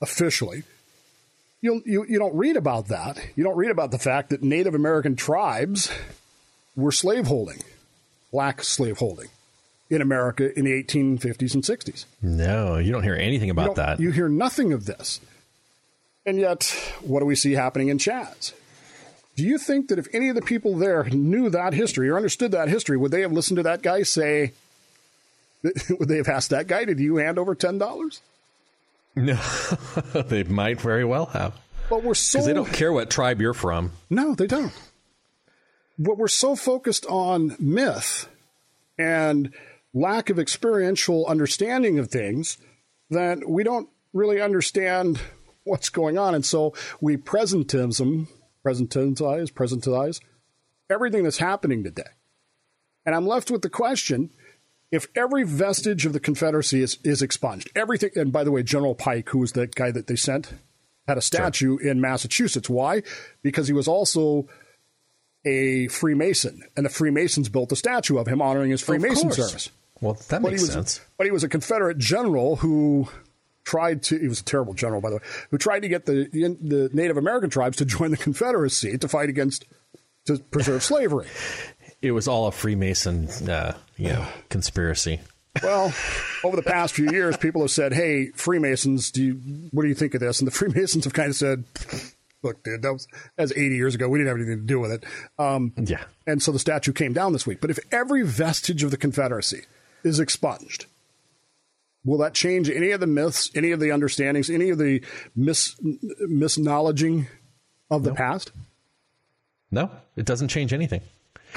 [0.02, 0.64] officially,
[1.60, 3.18] you, you, you don't read about that.
[3.36, 5.90] You don't read about the fact that Native American tribes
[6.76, 7.62] were slaveholding,
[8.32, 9.28] black slaveholding
[9.90, 12.04] in America in the 1850s and 60s.
[12.22, 14.00] No, you don't hear anything about don't- that.
[14.00, 15.20] You hear nothing of this.
[16.26, 16.64] And yet,
[17.00, 18.52] what do we see happening in Chaz?
[19.34, 22.52] Do you think that if any of the people there knew that history or understood
[22.52, 24.52] that history, would they have listened to that guy say,
[25.62, 28.20] would they have asked that guy, did you hand over $10?
[29.18, 29.34] No,
[30.22, 31.54] they might very well have.
[31.90, 32.38] But we're so.
[32.38, 33.92] Because they don't care what tribe you're from.
[34.10, 34.72] No, they don't.
[35.98, 38.28] But we're so focused on myth
[38.98, 39.52] and
[39.92, 42.58] lack of experiential understanding of things
[43.10, 45.20] that we don't really understand
[45.64, 46.34] what's going on.
[46.34, 48.28] And so we presentism,
[48.64, 50.20] presentize, presentize
[50.90, 52.02] everything that's happening today.
[53.04, 54.30] And I'm left with the question
[54.90, 58.94] if every vestige of the Confederacy is, is expunged, everything, and by the way, General
[58.94, 60.54] Pike, who was the guy that they sent,
[61.06, 62.68] had a statue in Massachusetts.
[62.68, 63.02] Why?
[63.42, 64.48] Because he was also
[65.44, 69.70] a Freemason, and the Freemasons built a statue of him honoring his Freemason service.
[70.00, 71.00] Well, that But makes was, sense.
[71.16, 73.08] But he was a Confederate general who
[73.64, 74.18] tried to.
[74.18, 77.16] He was a terrible general, by the way, who tried to get the the Native
[77.16, 79.64] American tribes to join the Confederacy to fight against
[80.26, 81.26] to preserve slavery.
[82.00, 85.20] It was all a Freemason, uh, you know, conspiracy.
[85.62, 85.92] Well,
[86.44, 89.32] over the past few years, people have said, "Hey, Freemasons, do you,
[89.72, 91.64] what do you think of this?" And the Freemasons have kind of said,
[92.42, 94.08] "Look, dude, that was was 80 years ago.
[94.08, 95.04] We didn't have anything to do with it."
[95.38, 96.04] Um, Yeah.
[96.26, 97.60] and so the statue came down this week.
[97.60, 99.62] But if every vestige of the Confederacy
[100.04, 100.86] is expunged,
[102.04, 105.02] will that change any of the myths, any of the understandings, any of the
[105.34, 105.74] mis
[106.20, 107.26] misknowledging
[107.90, 108.52] of the past?
[109.72, 111.00] No, it doesn't change anything.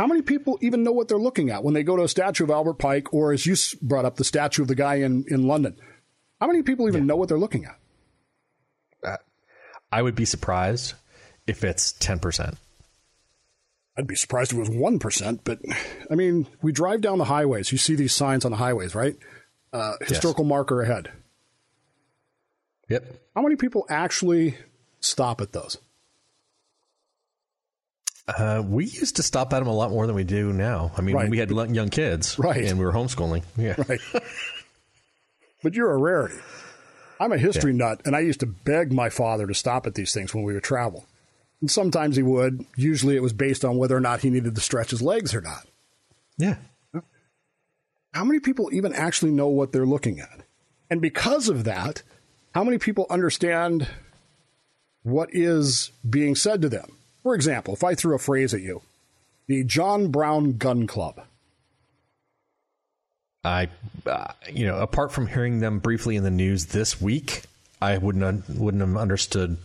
[0.01, 2.43] How many people even know what they're looking at when they go to a statue
[2.43, 5.45] of Albert Pike, or as you brought up, the statue of the guy in, in
[5.45, 5.75] London?
[6.39, 9.21] How many people even know what they're looking at?
[9.91, 10.95] I would be surprised
[11.45, 12.57] if it's 10%.
[13.95, 15.59] I'd be surprised if it was 1%, but
[16.09, 17.71] I mean, we drive down the highways.
[17.71, 19.15] You see these signs on the highways, right?
[19.71, 21.11] Uh, historical marker ahead.
[22.89, 23.05] Yep.
[23.35, 24.57] How many people actually
[24.99, 25.77] stop at those?
[28.27, 30.91] Uh, we used to stop at them a lot more than we do now.
[30.95, 31.29] I mean, Right.
[31.29, 32.63] we had young kids, Right.
[32.65, 33.43] and we were homeschooling.
[33.57, 33.99] Yeah, Right.
[35.63, 36.37] but you're a rarity.
[37.19, 40.13] I'm a history nut, and I used to beg my father to stop at these
[40.13, 41.05] things when we would travel.
[41.61, 42.65] And sometimes he would.
[42.75, 45.41] Usually it was based on whether or not he needed to stretch his legs or
[45.41, 45.67] not.
[46.37, 46.55] yeah.
[48.13, 50.41] How many people even actually know what they're looking at?
[50.89, 52.01] And because of that,
[52.53, 53.87] how many people understand
[55.03, 56.97] what is being said to them?
[57.23, 58.81] For example, if I threw a phrase at you,
[59.47, 61.21] the John Brown Gun Club.
[63.43, 63.69] I,
[64.05, 67.43] uh, you know, apart from hearing them briefly in the news this week,
[67.81, 69.57] I wouldn't un- wouldn't have understood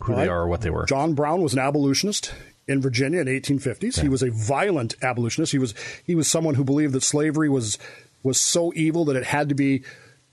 [0.00, 0.84] who they are or what they were.
[0.86, 2.34] John Brown was an abolitionist
[2.68, 4.00] in Virginia in 1850s.
[4.00, 5.52] He was a violent abolitionist.
[5.52, 5.74] He was
[6.06, 7.78] he was someone who believed that slavery was
[8.22, 9.82] was so evil that it had to be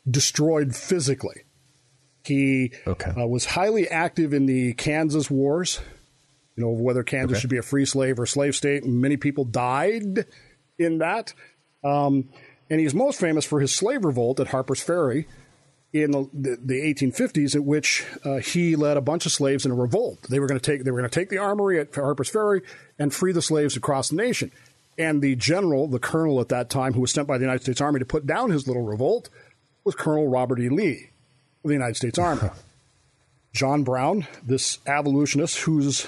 [0.09, 1.43] destroyed physically.
[2.25, 3.11] He Okay.
[3.11, 5.79] uh, was highly active in the Kansas wars.
[6.57, 7.41] You know whether Kansas Okay.
[7.41, 10.25] should be a free slave or slave state, many people died
[10.79, 11.33] in that.
[11.83, 12.29] Um,
[12.69, 15.27] and he's most famous for his slave revolt at Harper's Ferry
[15.93, 19.71] in the, the, the 1850s, at which uh, he led a bunch of slaves in
[19.71, 20.23] a revolt.
[20.29, 22.61] They were going to take they were going to take the armory at Harper's Ferry
[22.99, 24.51] and free the slaves across the nation.
[24.97, 27.79] And the general, the colonel at that time, who was sent by the United States
[27.79, 29.29] Army to put down his little revolt,
[29.85, 30.69] was Colonel Robert E.
[30.69, 31.11] Lee
[31.63, 32.49] of the United States Army.
[33.53, 36.07] John Brown, this abolitionist whose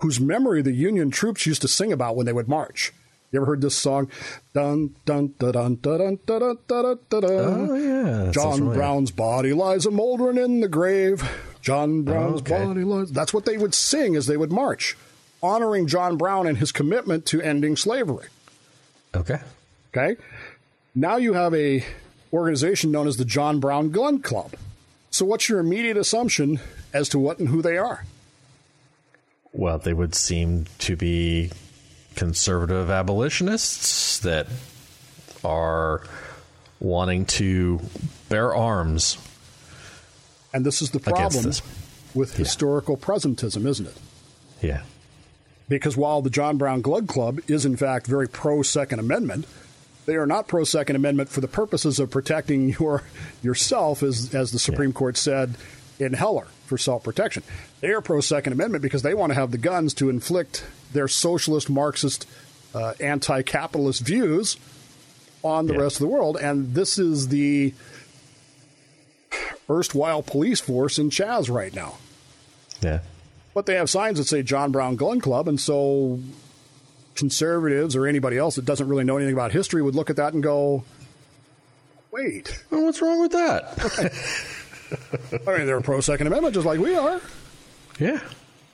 [0.00, 2.92] whose memory the Union troops used to sing about when they would march.
[3.30, 4.10] You ever heard this song?
[4.52, 7.70] Dun dun dun dun dun dun dun dun dun.
[7.70, 8.74] Oh yeah, that John.
[8.74, 11.22] Brown's body lies a moldering in the grave.
[11.62, 12.62] John Brown's okay.
[12.62, 13.10] body lies.
[13.10, 14.98] That's what they would sing as they would march,
[15.42, 18.26] honoring John Brown and his commitment to ending slavery.
[19.14, 19.40] Okay.
[19.96, 20.20] Okay.
[20.94, 21.86] Now you have a
[22.34, 24.52] organization known as the John Brown Gun Club.
[25.10, 26.60] So what's your immediate assumption
[26.92, 28.04] as to what and who they are?
[29.52, 31.50] Well, they would seem to be
[32.16, 34.46] conservative abolitionists that
[35.44, 36.02] are
[36.80, 37.80] wanting to
[38.28, 39.18] bear arms.
[40.52, 41.52] And this is the problem
[42.14, 43.98] with historical presentism, isn't it?
[44.60, 44.82] Yeah.
[45.68, 49.46] Because while the John Brown Gun Club is in fact very pro Second Amendment,
[50.06, 53.02] they are not pro Second Amendment for the purposes of protecting your
[53.42, 55.54] yourself, as as the Supreme Court said
[55.98, 57.42] in Heller for self protection.
[57.82, 60.64] They are pro Second Amendment because they want to have the guns to inflict
[60.94, 62.26] their socialist, Marxist,
[62.74, 64.56] uh, anti capitalist views
[65.42, 65.80] on the Yeah.
[65.80, 66.38] rest of the world.
[66.40, 67.74] And this is the
[69.68, 71.98] erstwhile police force in Chaz right now.
[72.80, 73.00] Yeah.
[73.52, 76.20] But they have signs that say John Brown Gun Club, and so
[77.16, 80.32] conservatives or anybody else that doesn't really know anything about history would look at that
[80.32, 80.84] and go,
[82.10, 82.64] wait.
[82.70, 84.12] Well, what's wrong with that?
[85.46, 87.20] I mean, they're pro Second Amendment just like we are.
[87.98, 88.20] Yeah.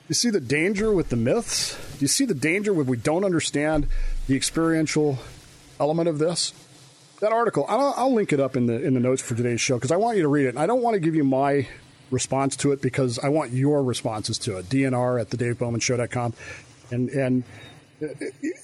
[0.07, 1.75] You see the danger with the myths?
[1.93, 3.87] Do you see the danger when we don't understand
[4.27, 5.19] the experiential
[5.79, 6.53] element of this?
[7.21, 9.75] That article, I'll, I'll link it up in the in the notes for today's show
[9.75, 10.49] because I want you to read it.
[10.49, 11.67] And I don't want to give you my
[12.11, 14.69] response to it because I want your responses to it.
[14.69, 16.33] DNR at the DaveBowmanShow.com.
[16.91, 17.43] And, and
[18.01, 18.07] uh,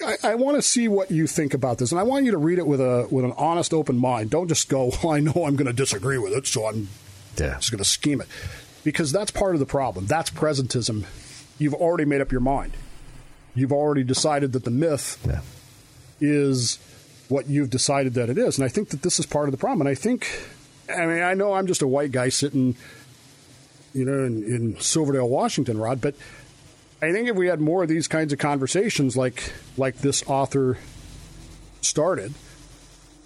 [0.06, 2.38] I, I want to see what you think about this, and I want you to
[2.38, 4.30] read it with a with an honest, open mind.
[4.30, 6.88] Don't just go, well, "I know I'm going to disagree with it, so I'm
[7.40, 7.56] yeah.
[7.56, 8.28] just going to scheme it,"
[8.84, 10.06] because that's part of the problem.
[10.06, 11.06] That's presentism.
[11.58, 12.74] You've already made up your mind.
[13.54, 15.40] You've already decided that the myth yeah.
[16.20, 16.78] is
[17.30, 19.58] what you've decided that it is, and I think that this is part of the
[19.58, 19.82] problem.
[19.88, 20.28] And I think,
[20.94, 22.76] I mean, I know I'm just a white guy sitting,
[23.94, 26.16] you know, in, in Silverdale, Washington, Rod, but
[27.02, 30.78] I think if we had more of these kinds of conversations, like like this author
[31.82, 32.34] started,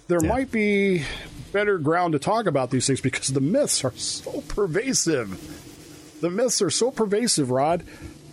[0.08, 0.28] there Yeah.
[0.28, 1.04] might be
[1.52, 6.18] better ground to talk about these things because the myths are so pervasive.
[6.20, 7.84] The myths are so pervasive, Rod,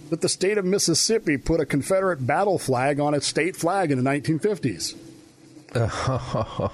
[0.10, 4.02] that the state of Mississippi put a Confederate battle flag on its state flag in
[4.02, 4.96] the 1950s.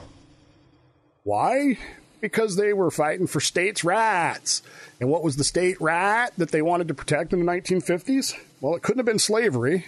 [1.24, 1.78] Why?
[2.22, 4.62] Because they were fighting for states' rights.
[5.00, 8.38] And what was the state right that they wanted to protect in the 1950s?
[8.62, 9.86] Well, it couldn't have been slavery.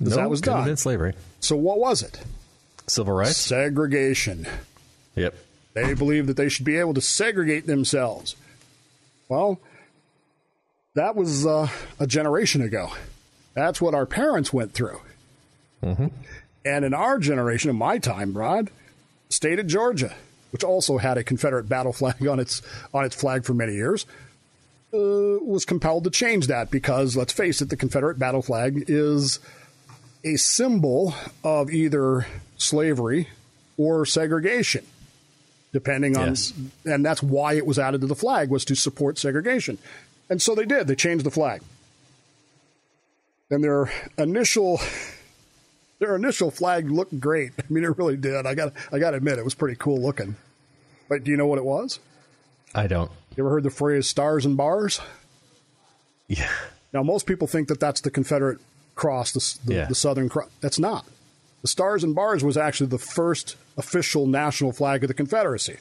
[0.00, 0.70] No, that was couldn't have done.
[0.70, 1.14] been slavery.
[1.40, 2.20] So what was it?
[2.86, 3.36] Civil rights.
[3.36, 4.46] Segregation.
[5.16, 5.34] Yep.
[5.74, 8.34] They believed that they should be able to segregate themselves.
[9.28, 9.60] Well,
[10.94, 11.68] that was uh,
[12.00, 12.90] a generation ago.
[13.54, 15.00] That's what our parents went through.
[16.64, 18.70] And in our generation, in my time, Rod,
[19.28, 20.14] state of Georgia,
[20.50, 22.62] which also had a Confederate battle flag on its
[22.92, 24.06] on its flag for many years,
[24.92, 29.38] uh, was compelled to change that because, let's face it, the Confederate battle flag is
[30.24, 31.14] a symbol
[31.44, 33.28] of either slavery
[33.76, 34.84] or segregation,
[35.72, 36.52] depending on, Yes.
[36.84, 39.78] and that's why it was added to the flag was to support segregation,
[40.30, 40.86] and so they did.
[40.86, 41.62] They changed the flag,
[43.50, 44.80] and their initial.
[46.00, 47.50] Their initial flag looked great.
[47.58, 48.46] I mean, it really did.
[48.46, 50.36] I got, I got to admit, it was pretty cool looking.
[51.08, 51.98] But do you know what it was?
[52.72, 53.10] I don't.
[53.36, 55.00] You ever heard the phrase "stars and bars"?
[56.28, 56.48] Yeah.
[56.92, 58.58] Now, most people think that that's the Confederate
[58.94, 59.84] cross, the, the, Yeah.
[59.86, 60.48] the Southern cross.
[60.60, 61.04] That's not.
[61.62, 65.78] The Stars and Bars was actually the first official national flag of the Confederacy.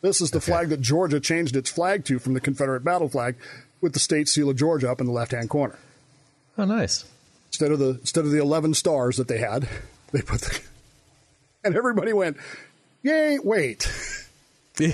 [0.00, 3.36] This is the flag that Georgia changed its flag to from the Confederate battle flag,
[3.80, 5.78] with the state seal of Georgia up in the left-hand corner.
[6.58, 7.04] Oh, nice.
[7.48, 9.68] Instead of the instead of the eleven stars that they had,
[10.12, 10.60] they put the.
[11.66, 12.36] And everybody went,
[13.02, 13.38] "Yay!
[13.42, 13.84] Wait."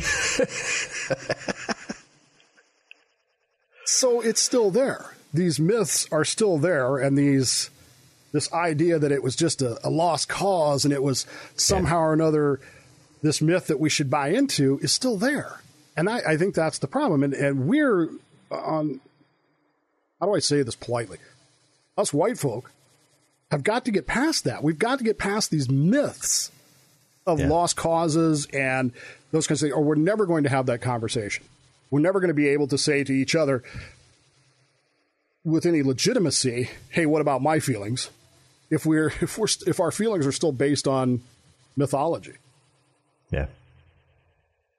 [3.85, 5.17] so it's still there.
[5.35, 7.71] These myths are still there, and these
[8.33, 11.27] this idea that it was just a, a lost cause and it was
[11.57, 12.61] somehow or another
[13.23, 15.61] this myth that we should buy into is still there.
[15.97, 17.23] And I, I think that's the problem.
[17.23, 18.09] And, and we're
[18.51, 19.01] on,
[20.21, 21.19] how do I say this politely?
[21.99, 22.71] Us white folk
[23.51, 24.63] have got to get past that.
[24.63, 26.51] We've got to get past these myths
[27.27, 27.49] of Yeah.
[27.49, 28.93] lost causes and
[29.33, 31.45] those kinds of things, or we're never going to have that conversation.
[31.91, 33.63] We're never going to be able to say to each other
[35.45, 38.11] with any legitimacy, "Hey, what about my feelings?"
[38.71, 41.21] If we're if we're if our feelings are still based on
[41.77, 42.35] mythology,
[43.31, 43.47] Yeah.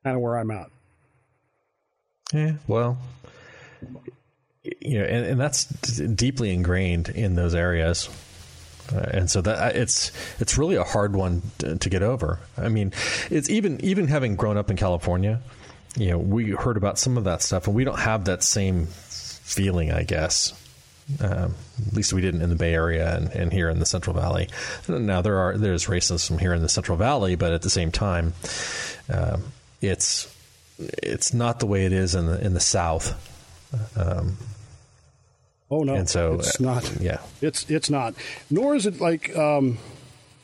[0.03, 0.69] kind of where I'm at.
[2.33, 2.53] Yeah.
[2.67, 2.97] Well,
[4.79, 8.09] you know, and, and that's d- deeply ingrained in those areas.
[8.93, 12.39] Uh, and so that it's it's really a hard one to, to get over.
[12.57, 12.91] I mean,
[13.29, 15.41] it's even even having grown up in California,
[15.95, 18.87] you know, we heard about some of that stuff, and we don't have that same
[18.87, 20.53] feeling, I guess.
[21.19, 21.55] Um,
[21.87, 24.47] at least we didn't in the Bay Area and, and here in the Central Valley.
[24.87, 28.33] Now there are there's racism here in the Central Valley, but at the same time,
[29.11, 29.43] um,
[29.81, 30.33] it's
[30.79, 33.13] it's not the way it is in the in the South.
[33.97, 34.37] Um,
[35.73, 36.91] Oh no, And so, it's uh, not.
[36.99, 37.19] yeah.
[37.41, 38.13] it's it's not.
[38.49, 39.77] Nor is it like, um,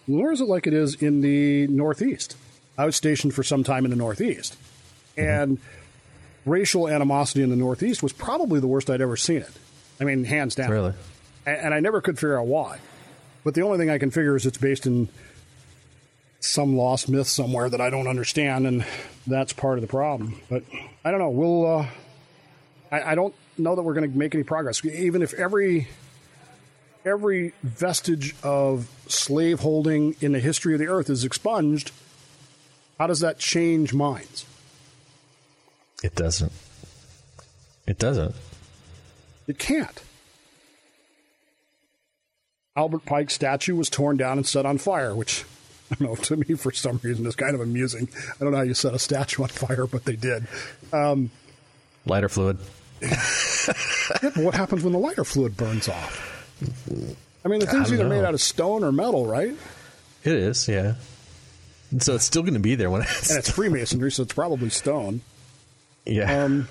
[0.07, 2.37] nor is it like it is in the Northeast.
[2.77, 4.55] I was stationed for some time in the Northeast,
[5.17, 5.21] Mm-hmm.
[5.29, 5.57] and
[6.45, 9.49] racial animosity in the Northeast was probably the worst I'd ever seen it.
[9.99, 10.69] I mean, hands down.
[10.69, 10.93] Really?
[11.45, 12.79] and, and I never could figure out why.
[13.43, 15.07] But the only thing I can figure is it's based in
[16.39, 18.85] some lost myth somewhere that I don't understand, and
[19.25, 20.39] that's part of the problem.
[20.49, 20.63] But
[21.03, 21.29] I don't know.
[21.29, 21.79] We'll.
[21.79, 21.87] Uh,
[22.91, 25.87] I, I don't know that we're going to make any progress, even if every
[27.05, 31.91] every vestige of slaveholding in the history of the earth is expunged.
[32.99, 34.45] How does that change minds?
[36.03, 36.51] it doesn't.
[37.87, 38.35] It doesn't.
[39.47, 40.01] It can't.
[42.75, 45.45] Albert Pike's statue was torn down and set on fire, which
[45.91, 48.09] I don't know to me for some reason is kind of amusing.
[48.35, 50.47] I don't know how you set a statue on fire, but they did.
[50.93, 51.31] Um,
[52.05, 52.57] Lighter fluid.
[53.01, 53.09] yeah,
[54.21, 56.33] but what happens when the lighter fluid burns off?
[57.45, 59.55] I mean, the thing's either made out of stone or metal, right?
[60.23, 60.95] It is, yeah.
[61.99, 63.29] So it's still going to be there when it's.
[63.29, 65.21] And it's Freemasonry, so it's probably stone.
[66.05, 66.43] yeah.
[66.43, 66.67] Um,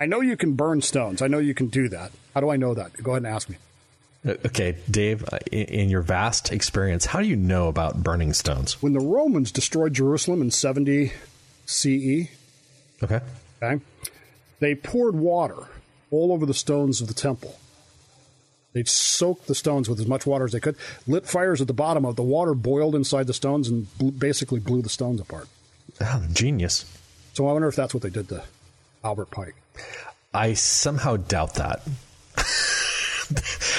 [0.00, 1.22] I know you can burn stones.
[1.22, 2.12] I know you can do that.
[2.34, 2.92] How do I know that?
[3.02, 3.56] Go ahead and ask me.
[4.26, 8.32] Uh, okay, Dave, uh, in, in your vast experience, how do you know about burning
[8.32, 8.80] stones?
[8.82, 11.12] When the Romans destroyed Jerusalem in 70
[11.66, 12.28] CE,
[13.02, 13.20] Okay.
[13.62, 13.82] okay,
[14.60, 15.68] they poured water
[16.10, 17.58] all over the stones of the temple.
[18.72, 20.76] They soaked the stones with as much water as they could,
[21.06, 22.16] lit fires at the bottom of it.
[22.16, 25.48] The water boiled inside the stones and blew, basically blew the stones apart.
[26.00, 26.84] Oh, genius.
[27.34, 28.42] So I wonder if that's what they did to
[29.04, 29.54] Albert Pike.
[30.34, 31.80] I somehow doubt that.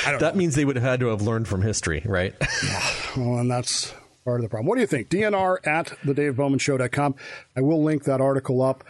[0.05, 2.33] I don't That means they would have had to have learned from history, right?
[2.63, 2.83] yeah.
[3.17, 3.91] Well, and that's
[4.23, 4.67] part of the problem.
[4.67, 5.09] What do you think?
[5.09, 7.15] DNR at thedavebowmanshow.com.
[7.57, 8.83] I will link that article up.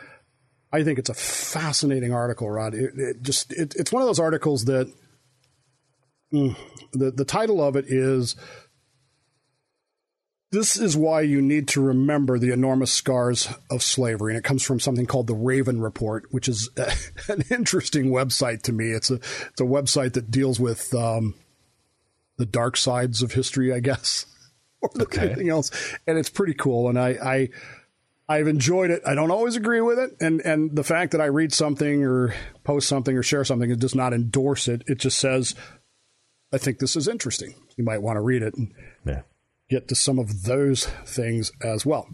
[0.73, 2.73] I think it's a fascinating article, Rod.
[2.75, 4.91] It, it just it, it's one of those articles that
[6.33, 6.55] mm,
[6.91, 8.35] the the title of it is
[10.51, 14.33] this is why you need to remember the enormous scars of slavery.
[14.33, 16.69] And it comes from something called the Raven Report, which is
[17.29, 18.91] an interesting website to me.
[18.91, 21.35] It's a, it's a website that deals with um,
[22.37, 24.25] the dark sides of history, I guess,
[24.81, 25.27] or Okay.
[25.27, 25.69] anything else.
[26.07, 26.89] And it's pretty cool.
[26.89, 27.49] And I, I,
[28.27, 29.01] I've enjoyed it.
[29.05, 30.15] I don't always agree with it.
[30.19, 32.33] And, and the fact that I read something or
[32.63, 34.83] post something or share something, it does not endorse it.
[34.87, 35.53] It just says,
[36.51, 37.53] I think this is interesting.
[37.77, 38.55] You might want to read it.
[38.55, 38.73] And,
[39.05, 39.21] yeah.
[39.69, 42.07] Get to some of those things as well.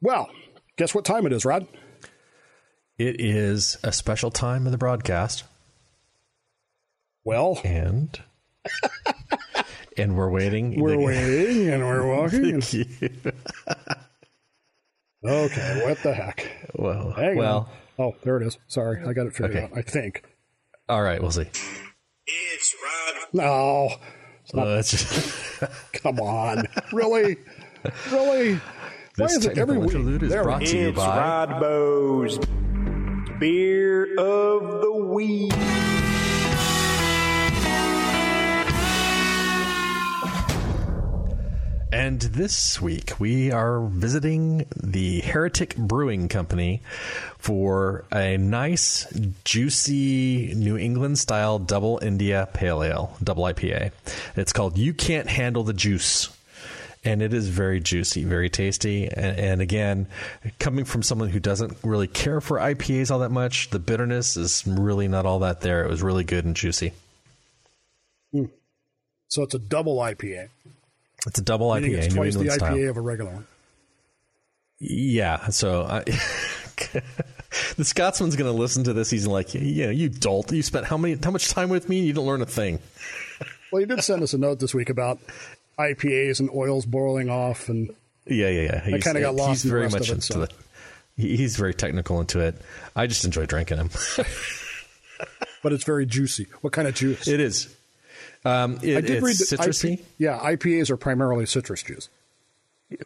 [0.00, 0.28] Well,
[0.76, 1.66] guess what time it is, Rod?
[2.98, 5.44] It is a special time in the broadcast,
[7.24, 8.20] Well, and
[9.96, 10.80] and we're waiting.
[10.80, 12.54] we're waiting and we're walking.
[12.54, 12.64] and-
[15.24, 16.70] okay, what the heck?
[16.74, 18.06] Well, Hang well, on.
[18.12, 18.58] Oh, there it is.
[18.68, 19.64] Sorry, I got it figured Okay.
[19.64, 19.70] out.
[19.76, 20.22] I think.
[20.88, 21.20] all right.
[21.20, 21.46] We'll see.
[22.26, 23.14] It's Rod.
[23.32, 23.90] No,
[24.54, 27.36] Uh, it's just, come on, really,
[28.10, 28.54] really.
[28.54, 28.60] Why
[29.16, 30.22] this is it every technical week?
[30.22, 31.18] is There we brought to you It's by.
[31.18, 32.38] Rod Bow's
[33.38, 35.52] Beer of the Week.
[41.90, 46.82] And this week we are visiting the Heretic Brewing Company
[47.38, 49.06] for a nice,
[49.44, 53.92] juicy New England style double India Pale Ale, double IPA.
[54.36, 56.28] It's called You Can't Handle the Juice.
[57.04, 59.06] And it is very juicy, very tasty.
[59.06, 60.08] And, and again,
[60.58, 64.62] coming from someone who doesn't really care for IPAs all that much, the bitterness is
[64.66, 65.84] really not all that there.
[65.84, 66.92] It was really good and juicy.
[68.30, 68.46] Hmm.
[69.28, 70.50] So it's a double IPA.
[71.26, 72.88] It's a double IPA, it's twice the IPA style.
[72.90, 73.46] of a regular one.
[74.80, 76.00] Yeah, so I,
[77.76, 79.10] the Scotsman's going to listen to this.
[79.10, 80.52] He's like, "Yeah, you dolt!
[80.52, 81.98] You spent how many how much time with me?
[81.98, 82.78] and You didn't learn a thing."
[83.70, 85.18] Well, you did send us a note this week about
[85.78, 87.90] IPAs and oils boiling off, and
[88.24, 88.80] Yeah, yeah, yeah.
[88.80, 90.42] He's- kinda got lost He's in the very much of it, into so.
[90.44, 90.52] it.
[91.18, 92.54] He's very technical into it.
[92.96, 93.90] I just enjoy drinking him.
[95.62, 96.46] but it's very juicy.
[96.62, 97.28] What kind of juice?
[97.28, 97.68] it is.
[98.44, 99.94] Um, it, I did it's read citrusy.
[100.00, 102.08] IP yeah, IPAs are primarily citrus juice.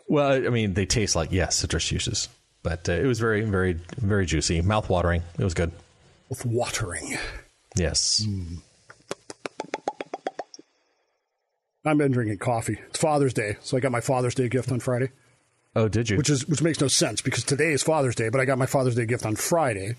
[0.06, 2.28] Well, I mean, they taste like yes, citrus juices,
[2.62, 5.22] but uh, it was very, very, very juicy, mouth watering.
[5.38, 5.72] It was good.
[6.28, 7.16] with watering.
[7.76, 8.24] Yes.
[8.24, 8.56] Hmm.
[11.84, 12.78] I've been drinking coffee.
[12.88, 15.08] It's Father's Day, so I got my Father's Day gift on Friday,
[15.74, 16.16] Oh, did you?
[16.16, 18.66] which is which makes no sense because today is Father's Day, but I got my
[18.66, 19.96] Father's Day gift on Friday,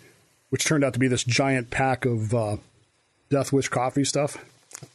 [0.50, 2.58] which turned out to be this giant pack of uh,
[3.30, 4.38] Death Wish coffee stuff.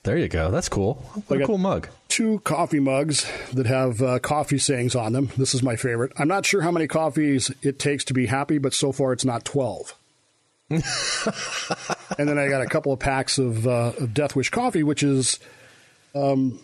[0.03, 0.51] There you go.
[0.51, 0.95] That's cool.
[1.27, 1.89] What a cool mug.
[2.09, 5.31] Two coffee mugs that have uh, coffee sayings on them.
[5.37, 6.13] This is my favorite.
[6.19, 9.25] I'm not sure how many coffees it takes to be happy, but so far it's
[9.25, 9.95] not 12.
[10.71, 15.03] and then I got a couple of packs of, uh, of Death Wish coffee, which
[15.03, 15.39] is,
[16.15, 16.61] um,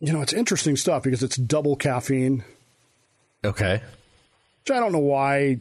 [0.00, 2.44] you know, it's interesting stuff because it's double caffeine,
[3.44, 3.82] Okay.
[4.64, 5.58] which I don't know why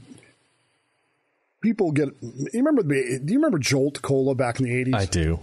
[1.62, 2.10] people get.
[2.22, 2.84] You remember?
[2.84, 4.96] the- Do you remember Jolt Cola back in the 80s?
[4.96, 5.40] I do.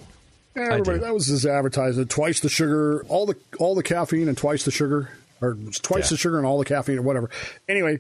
[0.58, 2.10] Yeah, everybody, that was his advertisement.
[2.10, 6.10] Twice the sugar, all the all the caffeine, and twice the sugar, or twice Yeah.
[6.10, 7.30] the sugar and all the caffeine, or whatever.
[7.68, 7.98] Anyway,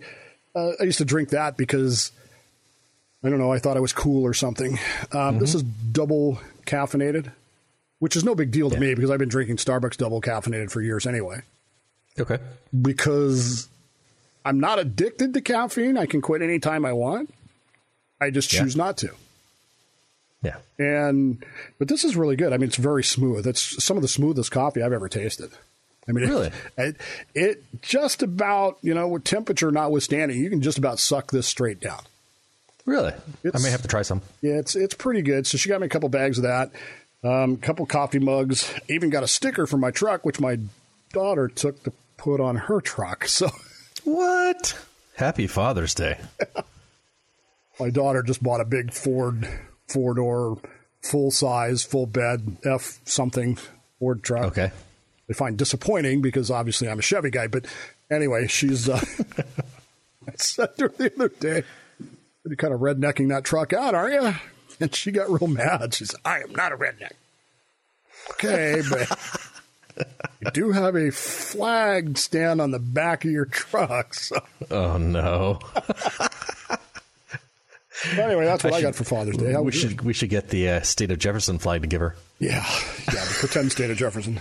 [0.54, 2.12] uh, I used to drink that because
[3.24, 3.52] I don't know.
[3.52, 4.78] I thought I was cool or something.
[5.12, 5.58] Um, This Mm-hmm.
[5.58, 7.32] is double caffeinated,
[7.98, 8.80] which is no big deal to Yeah.
[8.80, 11.40] me because I've been drinking Starbucks double caffeinated for years anyway.
[12.20, 12.38] Okay.
[12.80, 13.68] Because
[14.44, 15.96] I'm not addicted to caffeine.
[15.96, 17.32] I can quit anytime I want.
[18.20, 18.62] I just Yeah.
[18.62, 19.10] choose not to.
[20.42, 20.56] Yeah.
[20.78, 21.44] And
[21.78, 22.52] but this is really good.
[22.52, 23.46] I mean, it's very smooth.
[23.46, 25.50] It's some of the smoothest coffee I've ever tasted.
[26.08, 26.46] I mean, Really?
[26.46, 26.96] it, it,
[27.34, 31.80] it just about you know with temperature notwithstanding, you can just about suck this straight
[31.80, 32.00] down.
[32.86, 33.12] Really?
[33.52, 34.22] I may have to try some.
[34.40, 35.46] Yeah, it's it's pretty good.
[35.46, 36.70] So she got me a couple bags of that,
[37.22, 38.72] a um, couple coffee mugs.
[38.88, 40.58] Even got a sticker for my truck, which my
[41.12, 43.26] daughter took to put on her truck.
[43.28, 43.50] So
[44.04, 44.78] What?
[45.16, 46.18] Happy Father's Day.
[47.80, 49.46] my daughter just bought a big Ford
[49.88, 50.58] four door,
[51.02, 53.58] full size, full bed F something
[53.98, 54.44] Ford truck.
[54.46, 54.70] Okay.
[55.26, 57.48] They find disappointing because obviously I'm a Chevy guy.
[57.48, 57.66] But
[58.10, 58.88] anyway, she's.
[58.88, 59.00] Uh,
[60.26, 61.64] I said to her the other day,
[62.44, 64.34] "You're kind of rednecking that truck out, aren't you?"
[64.80, 65.94] And she got real mad.
[65.94, 67.12] She said, "I am not a redneck."
[68.32, 69.18] Okay, but
[70.40, 74.14] you do have a flag stand on the back of your truck.
[74.14, 74.36] So
[74.70, 75.58] Oh no.
[78.12, 79.52] anyway, that's what I, should- got for Father's Day.
[79.52, 82.14] How we should we should get the uh, state of Jefferson flag to give her.
[82.38, 82.64] Yeah,
[83.12, 84.40] yeah, the pretend state of Jefferson.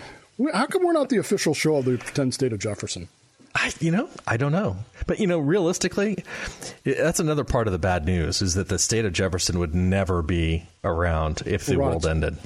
[0.54, 3.10] How come we're not the official show of the pretend state of Jefferson?
[3.56, 4.78] I, you know, I don't know,
[5.08, 6.24] but you know, realistically,
[6.84, 10.22] that's another part of the bad news is that the state of Jefferson would never
[10.22, 12.38] be around if the world ended.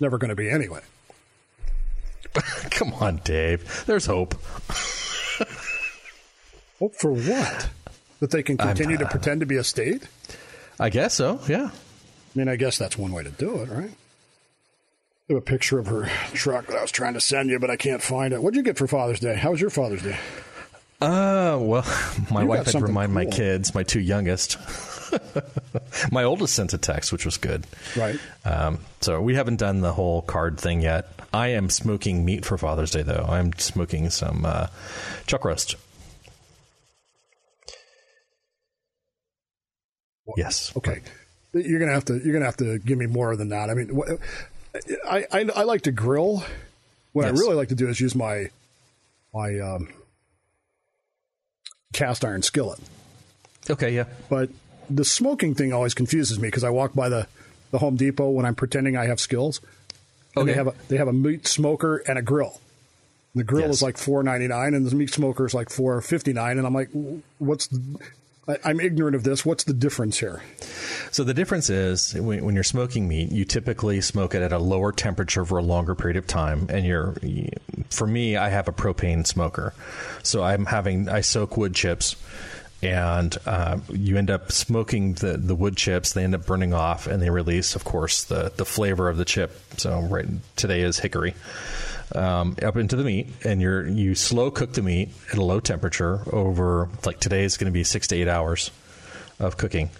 [0.00, 0.80] Never going to be anyway.
[2.70, 3.84] Come on, Dave.
[3.86, 4.34] There's hope.
[6.78, 7.68] Hope for what?
[8.20, 10.06] That they can continue to pretend to be a state?
[10.80, 11.40] I guess so.
[11.48, 11.70] Yeah.
[11.70, 13.90] I mean, I guess that's one way to do it, right?
[15.30, 17.70] I have a picture of her truck that I was trying to send you, but
[17.70, 18.42] I can't find it.
[18.42, 19.34] What'd you get for Father's Day?
[19.34, 20.16] How was your Father's Day?
[21.00, 21.84] Uh, well,
[22.30, 24.56] my You wife had to remind my kids, my two youngest.
[26.12, 27.66] my oldest sent a text, which was good.
[27.96, 28.18] Right.
[28.44, 31.08] Um, so we haven't done the whole card thing yet.
[31.32, 33.26] I am smoking meat for Father's Day, though.
[33.28, 34.68] I'm smoking some uh,
[35.26, 35.76] chuck roast.
[40.36, 40.72] Yes.
[40.76, 41.00] Okay.
[41.54, 42.18] You're gonna have to.
[42.18, 43.70] You're gonna have to give me more than that.
[43.70, 44.00] I mean,
[45.08, 46.44] I, I I like to grill.
[47.12, 48.50] What I really like to do is use my
[49.32, 49.88] my um,
[51.92, 52.78] cast iron skillet.
[53.70, 53.94] Okay.
[53.94, 54.04] Yeah.
[54.28, 54.50] But
[54.90, 57.26] the smoking thing always confuses me because I walk by the,
[57.70, 59.60] the Home Depot when I'm pretending I have skills.
[60.36, 60.52] And Okay.
[60.52, 62.60] they have a they have a meat smoker and a grill.
[63.34, 63.76] The grill Yes.
[63.76, 66.58] is like four ninety nine, and the meat smoker is like four fifty nine.
[66.58, 66.90] And I'm like,
[67.38, 67.68] what's?
[68.48, 69.44] I, I'm ignorant of this.
[69.44, 70.42] What's the difference here?
[71.10, 74.58] So the difference is when, when you're smoking meat, you typically smoke it at a
[74.58, 76.66] lower temperature for a longer period of time.
[76.68, 77.14] And you're,
[77.90, 79.74] for me, I have a propane smoker,
[80.22, 82.16] so I'm having I soak wood chips,
[82.82, 86.12] and uh, you end up smoking the the wood chips.
[86.12, 89.24] They end up burning off, and they release, of course, the the flavor of the
[89.24, 89.58] chip.
[89.78, 90.26] So right
[90.56, 91.34] today is hickory.
[92.14, 95.60] Um, up into the meat, and you're you slow cook the meat at a low
[95.60, 98.70] temperature over like today is going to be six to eight hours
[99.38, 99.90] of cooking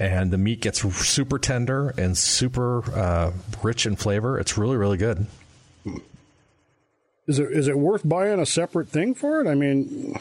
[0.00, 3.32] and the meat gets super tender and super uh,
[3.62, 4.38] rich in flavor.
[4.38, 5.26] It's really, really good.
[7.26, 9.46] Is it is it worth buying a separate thing for it?
[9.46, 10.18] I mean,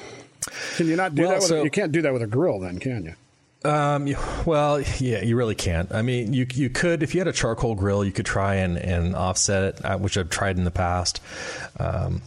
[0.75, 1.35] can you not do Well, that?
[1.37, 3.15] With so- a, you can't do that with a grill, then, can you?
[3.63, 4.09] Um,
[4.45, 5.93] well, yeah, you really can't.
[5.93, 8.77] I mean, you you could if you had a charcoal grill, you could try and,
[8.77, 11.21] and offset it, uh, which I've tried in the past.
[11.79, 12.21] Um,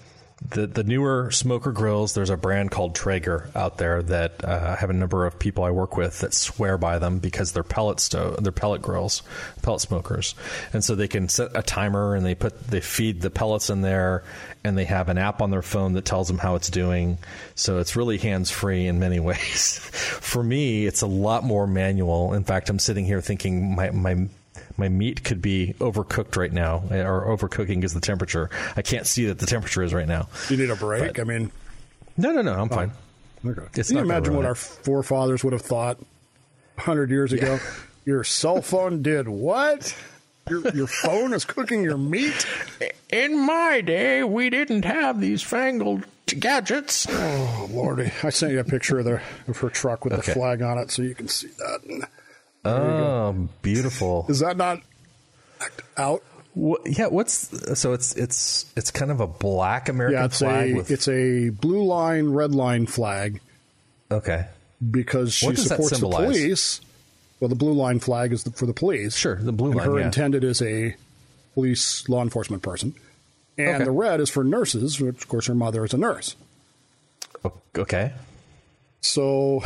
[0.51, 4.81] the the newer smoker grills, there's a brand called Traeger out there that uh, I
[4.81, 8.01] have a number of people I work with that swear by them because they're pellet
[8.01, 9.23] stove, they're pellet grills,
[9.63, 10.35] pellet smokers,
[10.73, 13.81] and so they can set a timer and they put they feed the pellets in
[13.81, 14.25] there,
[14.65, 17.19] and they have an app on their phone that tells them how it's doing.
[17.55, 19.79] So it's really hands free in many ways.
[19.79, 22.35] For me, it's a lot more manual.
[22.35, 24.29] In fact, I'm sitting here thinking my my
[24.77, 28.51] my meat could be overcooked right now, eh, or overcooking is the temperature.
[28.77, 30.29] I can't see that the temperature is right now.
[30.51, 31.19] You need a break.
[31.19, 31.51] I mean,
[32.17, 32.93] No, no, no, I'm oh, fine.
[33.47, 33.63] okay.
[33.75, 35.99] It's Can you imagine what ruin our forefathers would have thought
[36.79, 37.59] hundred years ago?
[38.05, 39.97] Your cell phone did what?
[40.51, 42.47] Your your phone is cooking your meat.
[43.11, 47.07] In my day, we didn't have these fangled gadgets.
[47.09, 48.11] Oh lordy!
[48.23, 50.23] I sent you a picture of the of her truck with Okay.
[50.27, 52.09] the flag on it, so you can see that.
[52.65, 54.27] Oh, beautiful.
[54.29, 54.81] Is that not
[55.97, 56.23] out?
[56.55, 60.71] What, yeah, what's so it's it's it's kind of a black American Yeah, it's flag
[60.71, 63.41] a with it's a blue line, red line flag
[64.11, 64.47] okay.
[64.89, 66.81] because she What does that supports the police.
[67.41, 69.17] Well, the blue line flag is the, for the police.
[69.17, 70.05] Sure, the blue and line, Her yeah.
[70.07, 70.95] intended is a
[71.55, 72.95] police law enforcement person,
[73.59, 73.85] and Okay.
[73.85, 75.01] the red is for nurses.
[75.01, 76.37] Which, of course, her mother is a nurse.
[77.77, 78.13] Okay.
[79.01, 79.65] So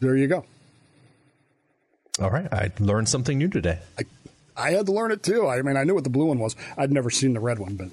[0.00, 0.44] there you go.
[2.20, 2.52] All right.
[2.52, 3.78] I learned something new today.
[3.98, 4.02] I,
[4.56, 5.48] I had to learn it too.
[5.48, 6.54] I mean, I knew what the blue one was.
[6.76, 7.88] I'd never seen the red one, but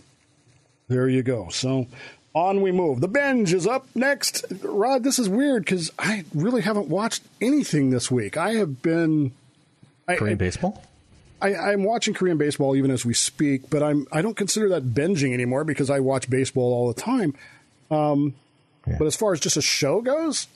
[0.87, 1.47] there you go.
[1.49, 1.87] So
[2.35, 2.99] on we move.
[3.01, 4.45] The binge is up next.
[4.61, 8.35] Rod, this is weird because I really haven't watched anything this week.
[8.37, 9.31] I have been.
[10.07, 10.83] Korean baseball?
[11.41, 14.93] I, I'm watching Korean baseball even as we speak, but I'm I don't consider that
[14.93, 17.35] binging anymore because I watch baseball all the time.
[17.89, 18.35] Um,
[18.85, 20.47] But as far as just a show goes,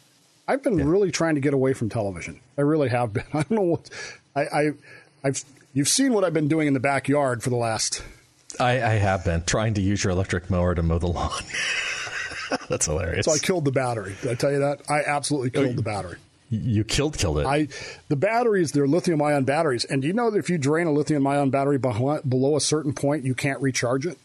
[0.48, 2.40] I've been really trying to get away from television.
[2.58, 3.24] I really have been.
[3.34, 3.90] I don't know what
[4.36, 4.72] I, I
[5.24, 8.04] I've you've seen what I've been doing in the backyard for the last.
[8.60, 11.42] I, I have been trying to use your electric mower to mow the lawn.
[12.70, 13.26] That's hilarious.
[13.26, 14.16] So I killed the battery.
[14.22, 14.82] Did I tell you that?
[14.90, 16.18] I absolutely Oh, killed the battery.
[16.52, 17.48] You killed killed it.
[17.48, 17.68] I
[18.10, 20.92] the batteries they're lithium ion batteries, and do you know that if you drain a
[20.92, 24.20] lithium ion battery below a certain point, you can't recharge it.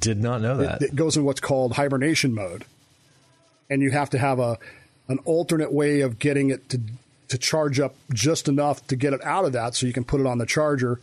[0.00, 0.82] Did not know that.
[0.82, 2.64] It, it goes in what's called hibernation mode,
[3.70, 4.58] and you have to have a
[5.08, 6.80] an alternate way of getting it to
[7.28, 10.20] to charge up just enough to get it out of that, so you can put
[10.20, 11.00] it on the charger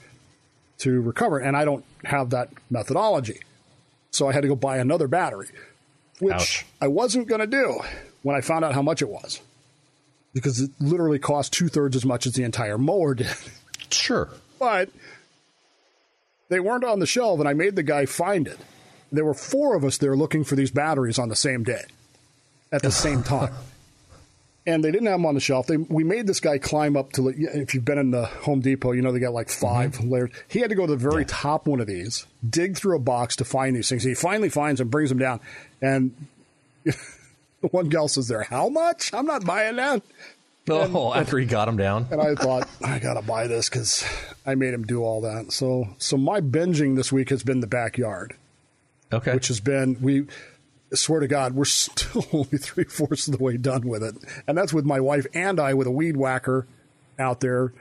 [0.80, 1.38] to recover.
[1.40, 3.42] And I don't have that methodology,
[4.12, 5.50] so I had to go buy another battery,
[6.20, 6.66] which Ouch.
[6.82, 7.80] I wasn't going to do
[8.22, 9.42] when I found out how much it was,
[10.34, 13.36] because it literally cost two thirds as much as the entire mower did.
[13.90, 14.30] Sure.
[14.60, 14.90] But
[16.50, 18.58] they weren't on the shelf, and I made the guy find it.
[19.12, 21.84] There were four of us there looking for these batteries on the same day,
[22.72, 23.54] at the same time.
[24.66, 25.68] And they didn't have them on the shelf.
[25.68, 28.94] They, we made this guy climb up to, if you've been in the Home Depot,
[28.94, 30.10] you know they got like 5 mm-hmm.
[30.10, 30.30] layers.
[30.48, 33.36] He had to go to the very top one of these, dig through a box
[33.38, 34.04] to find these things.
[34.04, 35.42] He finally finds them, brings them down.
[35.82, 36.16] And
[36.86, 36.96] the
[37.72, 39.14] one gal says there, how much?
[39.14, 40.02] I'm not buying that.
[40.70, 42.08] Oh, after he got him down.
[42.12, 44.06] And I thought I gotta buy this because
[44.46, 45.52] I made him do all that.
[45.52, 48.36] So, so my binging this week has been the backyard,
[49.12, 49.34] Okay.
[49.34, 50.26] which has been we.
[50.94, 54.16] Swear to God, we're still only three fourths of the way done with it,
[54.48, 56.68] and that's with my wife and I with a weed whacker
[57.20, 57.74] out there,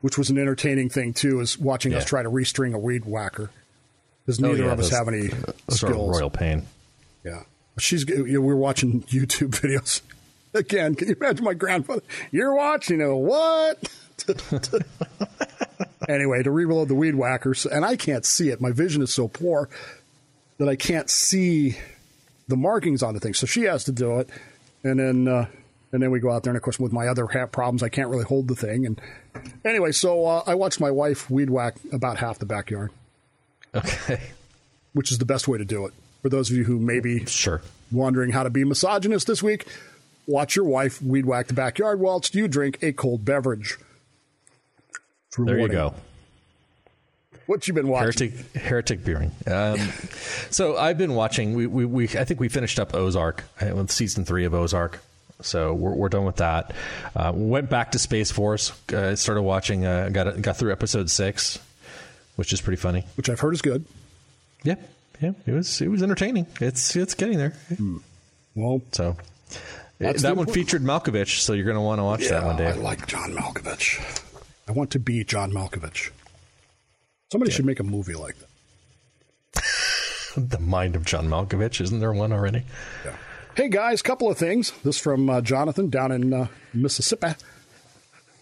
[0.00, 1.40] which was an entertaining thing too.
[1.40, 3.50] Is watching us try to restring a weed whacker
[4.24, 5.30] because Oh, neither yeah, of us have any
[5.68, 6.18] skills.
[6.18, 6.66] royal pain.
[7.24, 7.42] Yeah.
[7.78, 10.00] She's, you know, we're watching YouTube videos.
[10.54, 12.02] Again, can you imagine my grandfather?
[12.32, 13.78] You're watching a what?
[16.08, 18.60] anyway, to reload the weed whackers, and I can't see it.
[18.60, 19.68] My vision is so poor
[20.58, 21.76] that I can't see
[22.48, 23.34] the markings on the thing.
[23.34, 24.28] So she has to do it,
[24.82, 25.46] and then uh,
[25.92, 26.50] and then we go out there.
[26.50, 28.84] And of course, with my other hat problems, I can't really hold the thing.
[28.86, 29.00] And
[29.64, 32.90] anyway, so uh, I watched my wife weed whack about half the backyard,
[33.74, 34.20] Okay.
[34.92, 35.92] which is the best way to do it.
[36.22, 37.62] For those of you who maybe Sure.
[37.92, 39.66] wondering how to be misogynist this week,
[40.26, 43.78] watch your wife weed whack the backyard whilst you drink a cold beverage.
[45.38, 45.94] There you go.
[47.48, 48.30] What you been watching?
[48.30, 49.32] Heretic, heretic beering.
[49.46, 49.78] Um,
[50.50, 51.54] so I've been watching.
[51.54, 55.00] We, we, we, I think we finished up Ozark uh, with season three of Ozark.
[55.40, 56.74] So we're, we're done with that.
[57.16, 58.72] Uh, went back to Space Force.
[58.92, 59.86] Uh, started watching.
[59.86, 61.58] Uh, got got through episode six,
[62.36, 63.06] which is pretty funny.
[63.16, 63.86] Which I've heard is good.
[64.62, 64.74] Yeah,
[65.22, 65.32] yeah.
[65.46, 66.46] It was it was entertaining.
[66.60, 67.54] It's it's getting there.
[68.54, 69.16] Well, So
[69.98, 71.38] That's that one important- featured Malkovich.
[71.38, 72.66] So you're going to want to watch yeah, that one, day.
[72.68, 74.00] I like John Malkovich.
[74.68, 76.10] I want to be John Malkovich.
[77.30, 79.64] Somebody should make a movie like that.
[80.36, 81.80] the mind of John Malkovich.
[81.80, 82.62] Isn't there one already?
[83.54, 84.72] Hey guys, couple of things.
[84.82, 87.34] This from uh, Jonathan down in uh, Mississippi.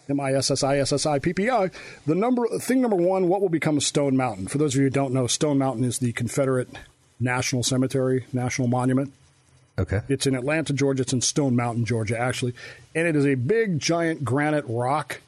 [0.09, 1.71] M I S S I S S I P P I.
[2.07, 4.47] The number thing number one, what will become of Stone Mountain?
[4.47, 6.69] For those of you who don't know, Stone Mountain is the Confederate
[7.19, 9.13] National Cemetery, National Monument.
[9.79, 10.03] Okay.
[10.09, 11.03] It's in Atlanta, Georgia.
[11.03, 12.55] It's in Stone Mountain, Georgia, actually.
[12.95, 15.21] And it is a big, giant granite rock.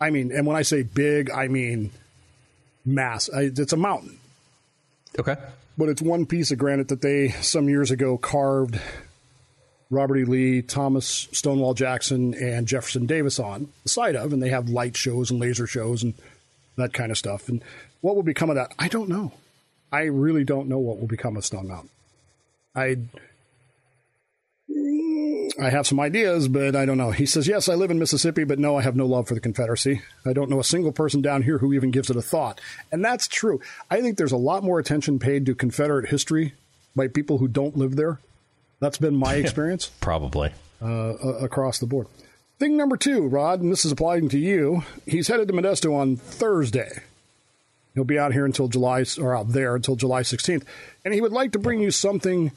[0.00, 1.90] I mean, and when I say big, I mean
[2.84, 3.28] mass.
[3.32, 4.18] It's a mountain
[5.18, 5.36] Okay.
[5.78, 8.80] but it's one piece of granite that they some years ago carved
[9.90, 10.24] Robert E.
[10.24, 14.96] Lee, Thomas Stonewall Jackson, and Jefferson Davis on the site of, and they have light
[14.96, 16.14] shows and laser shows and
[16.76, 17.48] that kind of stuff.
[17.50, 17.62] And
[18.00, 18.72] what will become of that?
[18.78, 19.32] I don't know.
[19.92, 21.90] I really don't know what will become of Stone Mountain.
[22.74, 22.96] I
[25.60, 27.10] I have some ideas, but I don't know.
[27.10, 29.40] He says, Yes, I live in Mississippi, but no, I have no love for the
[29.40, 30.02] Confederacy.
[30.24, 32.60] I don't know a single person down here who even gives it a thought.
[32.90, 33.60] And that's true.
[33.90, 36.54] I think there's a lot more attention paid to Confederate history
[36.96, 38.18] by people who don't live there.
[38.80, 40.52] That's been my experience Probably.
[40.80, 42.06] uh, across the board.
[42.58, 44.84] Thing number two, Rod, and this is applying to you.
[45.06, 47.02] He's headed to Modesto on Thursday.
[47.94, 50.64] He'll be out here until July, or out there until July 16th.
[51.04, 52.52] And he would like to bring you something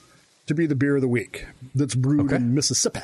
[0.48, 2.36] to be the beer of the week that's brewed Okay.
[2.38, 3.02] in Mississippi.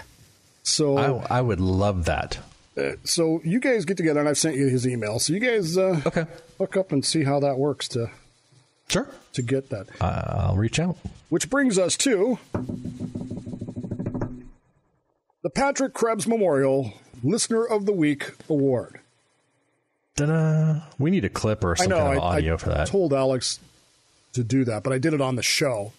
[0.63, 2.37] So, I, I would love that.
[2.77, 5.17] uh, so you guys get together, and I've sent you his email.
[5.19, 6.25] So you guys uh, Okay.
[6.59, 8.11] hook up and see how that works to
[8.89, 9.07] Sure.
[9.33, 9.87] to get that.
[9.99, 10.97] Uh, I'll reach out.
[11.29, 12.37] Which brings us to
[15.41, 18.99] the Patrick Krebs Memorial Listener of the Week Award.
[20.15, 20.81] Ta-da.
[20.99, 21.97] We need a clip or some I know.
[22.03, 22.87] kind of I, audio I for that.
[22.87, 23.59] told Alex
[24.33, 25.93] to do that, but I did it on the show.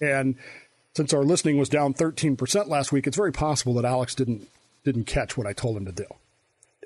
[0.00, 0.34] And
[0.96, 4.48] since our listening was down 13% last week, it's very possible that Alex didn't
[4.82, 6.06] didn't catch what I told him to do.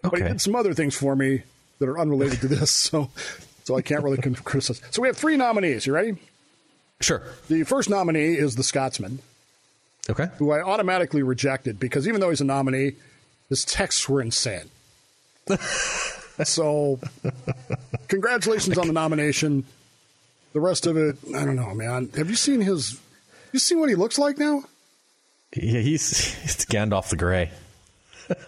[0.03, 1.43] But he did some other things for me
[1.79, 3.11] that are unrelated to this, so
[3.65, 4.83] so I can't really criticize.
[4.91, 5.87] So we have three nominees.
[5.87, 6.17] You ready?
[7.01, 7.23] Sure.
[7.49, 9.21] The first nominee is the Scotsman,
[10.11, 10.27] Okay.
[10.39, 12.95] who I automatically rejected because even though he's a nominee,
[13.49, 14.71] his texts were insane.
[16.45, 16.99] so,
[18.09, 19.65] congratulations on the nomination.
[20.53, 22.11] The rest of it, I don't know, man.
[22.17, 23.01] Have you seen his?
[23.53, 24.65] You see what he looks like now?
[25.57, 27.51] Yeah, he's, he's Gandalf the Grey.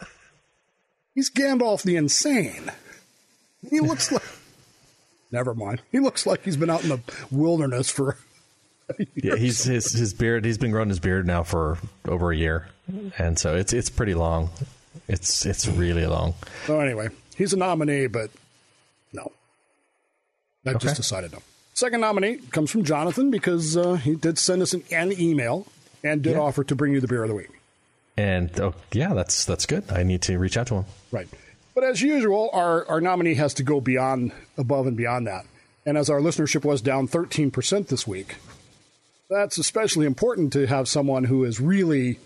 [1.14, 2.72] He's Gandalf the Insane.
[3.68, 4.22] He looks like.
[5.30, 5.82] Never mind.
[5.92, 7.00] He looks like he's been out in the
[7.30, 8.16] wilderness for.
[9.14, 10.44] Yeah, he's his his beard.
[10.44, 12.68] He's been growing his beard now for over a year,
[13.18, 14.50] and so it's it's pretty long.
[15.08, 16.34] It's it's really long.
[16.66, 18.30] So anyway, he's a nominee, but
[19.12, 19.32] no.
[20.66, 20.78] I Okay.
[20.80, 21.38] just decided no.
[21.74, 25.66] Second nominee comes from Jonathan because uh, he did send us an, an email
[26.04, 26.40] and did Yeah.
[26.40, 27.48] offer to bring you the beer of the week.
[28.16, 29.84] And oh yeah, that's that's good.
[29.90, 30.84] I need to reach out to him.
[31.10, 31.28] Right.
[31.74, 35.46] But as usual, our, our nominee has to go beyond, above and beyond that.
[35.86, 38.36] And as our listenership was down 13% this week,
[39.30, 42.18] that's especially important to have someone who is really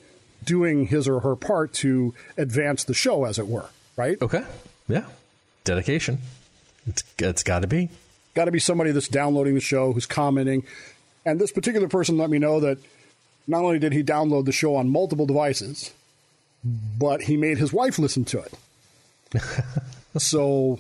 [0.44, 3.66] doing his or her part to advance the show, as it were,
[3.96, 4.20] right?
[4.20, 4.42] Okay.
[4.88, 5.04] Yeah.
[5.62, 6.18] Dedication.
[6.88, 7.88] It's it's got to be.
[8.36, 10.62] Got to be somebody that's downloading the show, who's commenting.
[11.24, 12.78] And this particular person let me know that
[13.48, 15.92] not only did he download the show on multiple devices,
[16.62, 18.52] but he made his wife listen to it.
[20.18, 20.78] so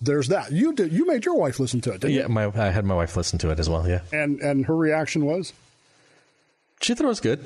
[0.00, 0.52] there's that.
[0.52, 0.92] You did.
[0.92, 2.28] You made your wife listen to it, didn't Yeah, you?
[2.28, 3.86] my I had my wife listen to it as well.
[3.88, 5.52] Yeah, And and her reaction was,
[6.80, 7.44] she thought it was good.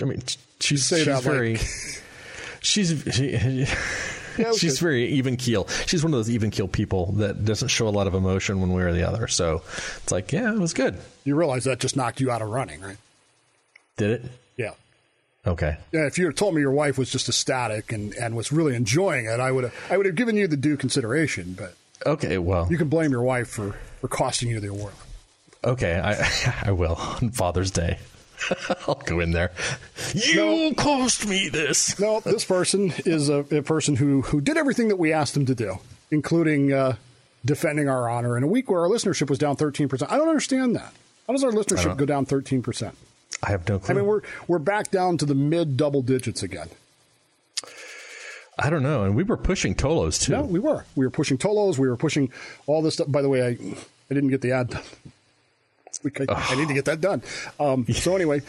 [0.00, 0.22] I mean,
[0.60, 1.58] she's she's that like- very.
[2.60, 3.66] She's she,
[4.56, 5.66] she's very even keel.
[5.86, 8.72] She's one of those even keel people that doesn't show a lot of emotion one
[8.72, 9.28] way or the other.
[9.28, 9.62] So
[10.02, 10.98] it's like, yeah, it was good.
[11.24, 12.96] you realize that just knocked you out of running, right?
[13.96, 14.24] Did it?
[14.56, 14.70] Yeah.
[15.46, 15.76] Okay.
[15.92, 18.74] Yeah, if you had told me your wife was just ecstatic and, and was really
[18.74, 21.54] enjoying it, I would have I would have given you the due consideration.
[21.58, 21.74] But
[22.06, 22.38] Okay.
[22.38, 22.66] Well.
[22.70, 24.94] you can blame your wife for, for costing you the award.
[25.62, 25.98] Okay.
[26.02, 27.98] I I will on Father's Day.
[28.88, 29.52] I'll go in there.
[30.14, 31.98] You cost me this.
[31.98, 35.46] No, this person is a, a person who, who did everything that we asked him
[35.46, 35.78] to do,
[36.10, 36.96] including uh,
[37.44, 40.10] defending our honor in a week where our listenership was down 13%.
[40.10, 40.92] I don't understand that.
[41.26, 42.92] How does our listenership go down 13%?
[43.42, 43.94] I have no clue.
[43.94, 46.68] I mean, we're, we're back down to the mid double digits again.
[48.58, 49.04] I don't know.
[49.04, 50.32] And we were pushing Tolos too.
[50.32, 50.84] No, we were.
[50.94, 51.78] We were pushing Tolos.
[51.78, 52.30] We were pushing
[52.66, 53.10] all this stuff.
[53.10, 54.82] By the way, I, I didn't get the ad done.
[56.04, 57.22] This week I, I need to get that done.
[57.58, 58.40] Um, so anyway,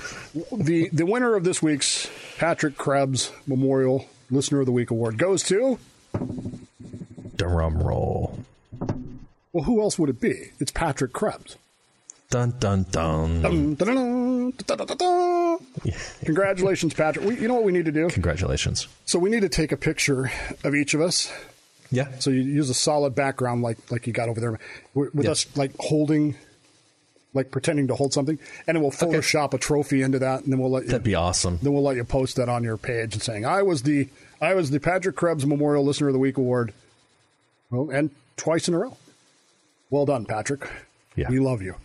[0.52, 5.44] the the winner of this week's Patrick Krebs Memorial Listener of the Week award goes
[5.44, 5.80] to.
[7.36, 8.40] Drum roll.
[9.54, 10.52] Well, who else would it be?
[10.60, 11.56] It's Patrick Krebs.
[12.30, 13.42] Dun dun dun.
[13.42, 14.54] Dun, dun,
[14.98, 15.58] dun.
[16.26, 17.26] Congratulations, Patrick.
[17.26, 18.10] We, you know what we need to do?
[18.10, 18.88] Congratulations.
[19.06, 20.32] So we need to take a picture
[20.64, 21.32] of each of us.
[21.92, 22.08] Yeah.
[22.20, 24.60] So you use a solid background like like you got over there
[24.94, 25.32] with with Yeah.
[25.32, 26.36] us like holding,
[27.36, 30.60] like pretending to hold something, and then we'll Photoshop a trophy into that, and then
[30.60, 30.90] we'll let you.
[30.90, 31.60] That'd be awesome.
[31.62, 34.10] Then we'll let you post that on your page and saying I was the
[34.42, 36.74] I was the Patrick Krebs Memorial Listener of the Week award.
[37.70, 38.98] Well, and twice in a row.
[39.90, 40.68] Well done, Patrick.
[41.16, 41.30] Yeah.
[41.30, 41.76] We love you,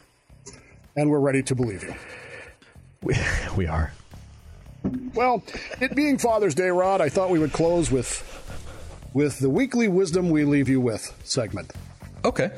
[0.96, 1.94] and we're ready to believe you.
[3.02, 3.16] We,
[3.56, 3.92] we are.
[5.14, 5.42] Well,
[5.80, 8.26] it being Father's Day, Rod, I thought we would close with
[9.12, 11.72] with the weekly wisdom we leave you with segment.
[12.24, 12.50] Okay.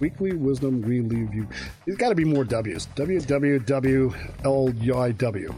[0.00, 1.46] Weekly wisdom we leave you.
[1.86, 2.86] There's got to be more W's.
[2.86, 4.14] W W W
[4.44, 5.54] L I W.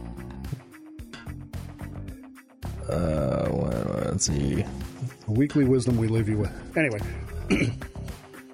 [2.89, 3.49] Uh,
[4.07, 4.65] let's see.
[5.27, 6.77] Weekly wisdom we leave you with.
[6.77, 7.01] Anyway,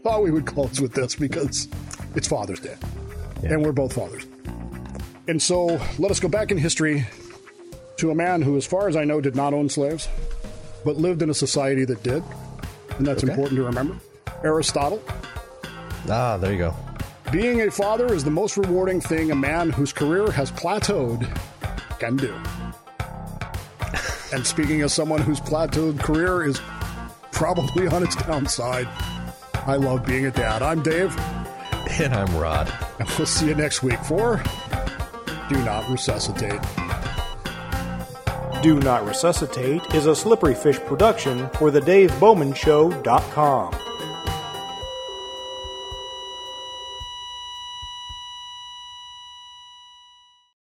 [0.02, 1.68] thought we would close with this because
[2.14, 2.76] it's Father's Day,
[3.42, 4.24] and we're both fathers.
[5.28, 7.06] And so, let us go back in history
[7.98, 10.08] to a man who, as far as I know, did not own slaves,
[10.84, 12.22] but lived in a society that did,
[12.96, 13.32] and that's Okay.
[13.32, 13.96] important to remember.
[14.42, 15.02] Aristotle.
[16.08, 16.74] Ah, there you go.
[17.30, 21.26] Being a father is the most rewarding thing a man whose career has plateaued
[21.98, 22.34] can do.
[24.32, 26.60] and speaking as someone whose plateaued career is
[27.30, 28.88] probably on its downside,
[29.66, 30.62] I love being a dad.
[30.62, 31.16] I'm Dave,
[32.00, 32.72] And I'm Rod.
[32.98, 34.42] and we'll see you next week for
[35.48, 36.60] Do Not Resuscitate.
[38.62, 43.74] Do Not Resuscitate is a Slippery Fish production for the DaveBowmanShow.com.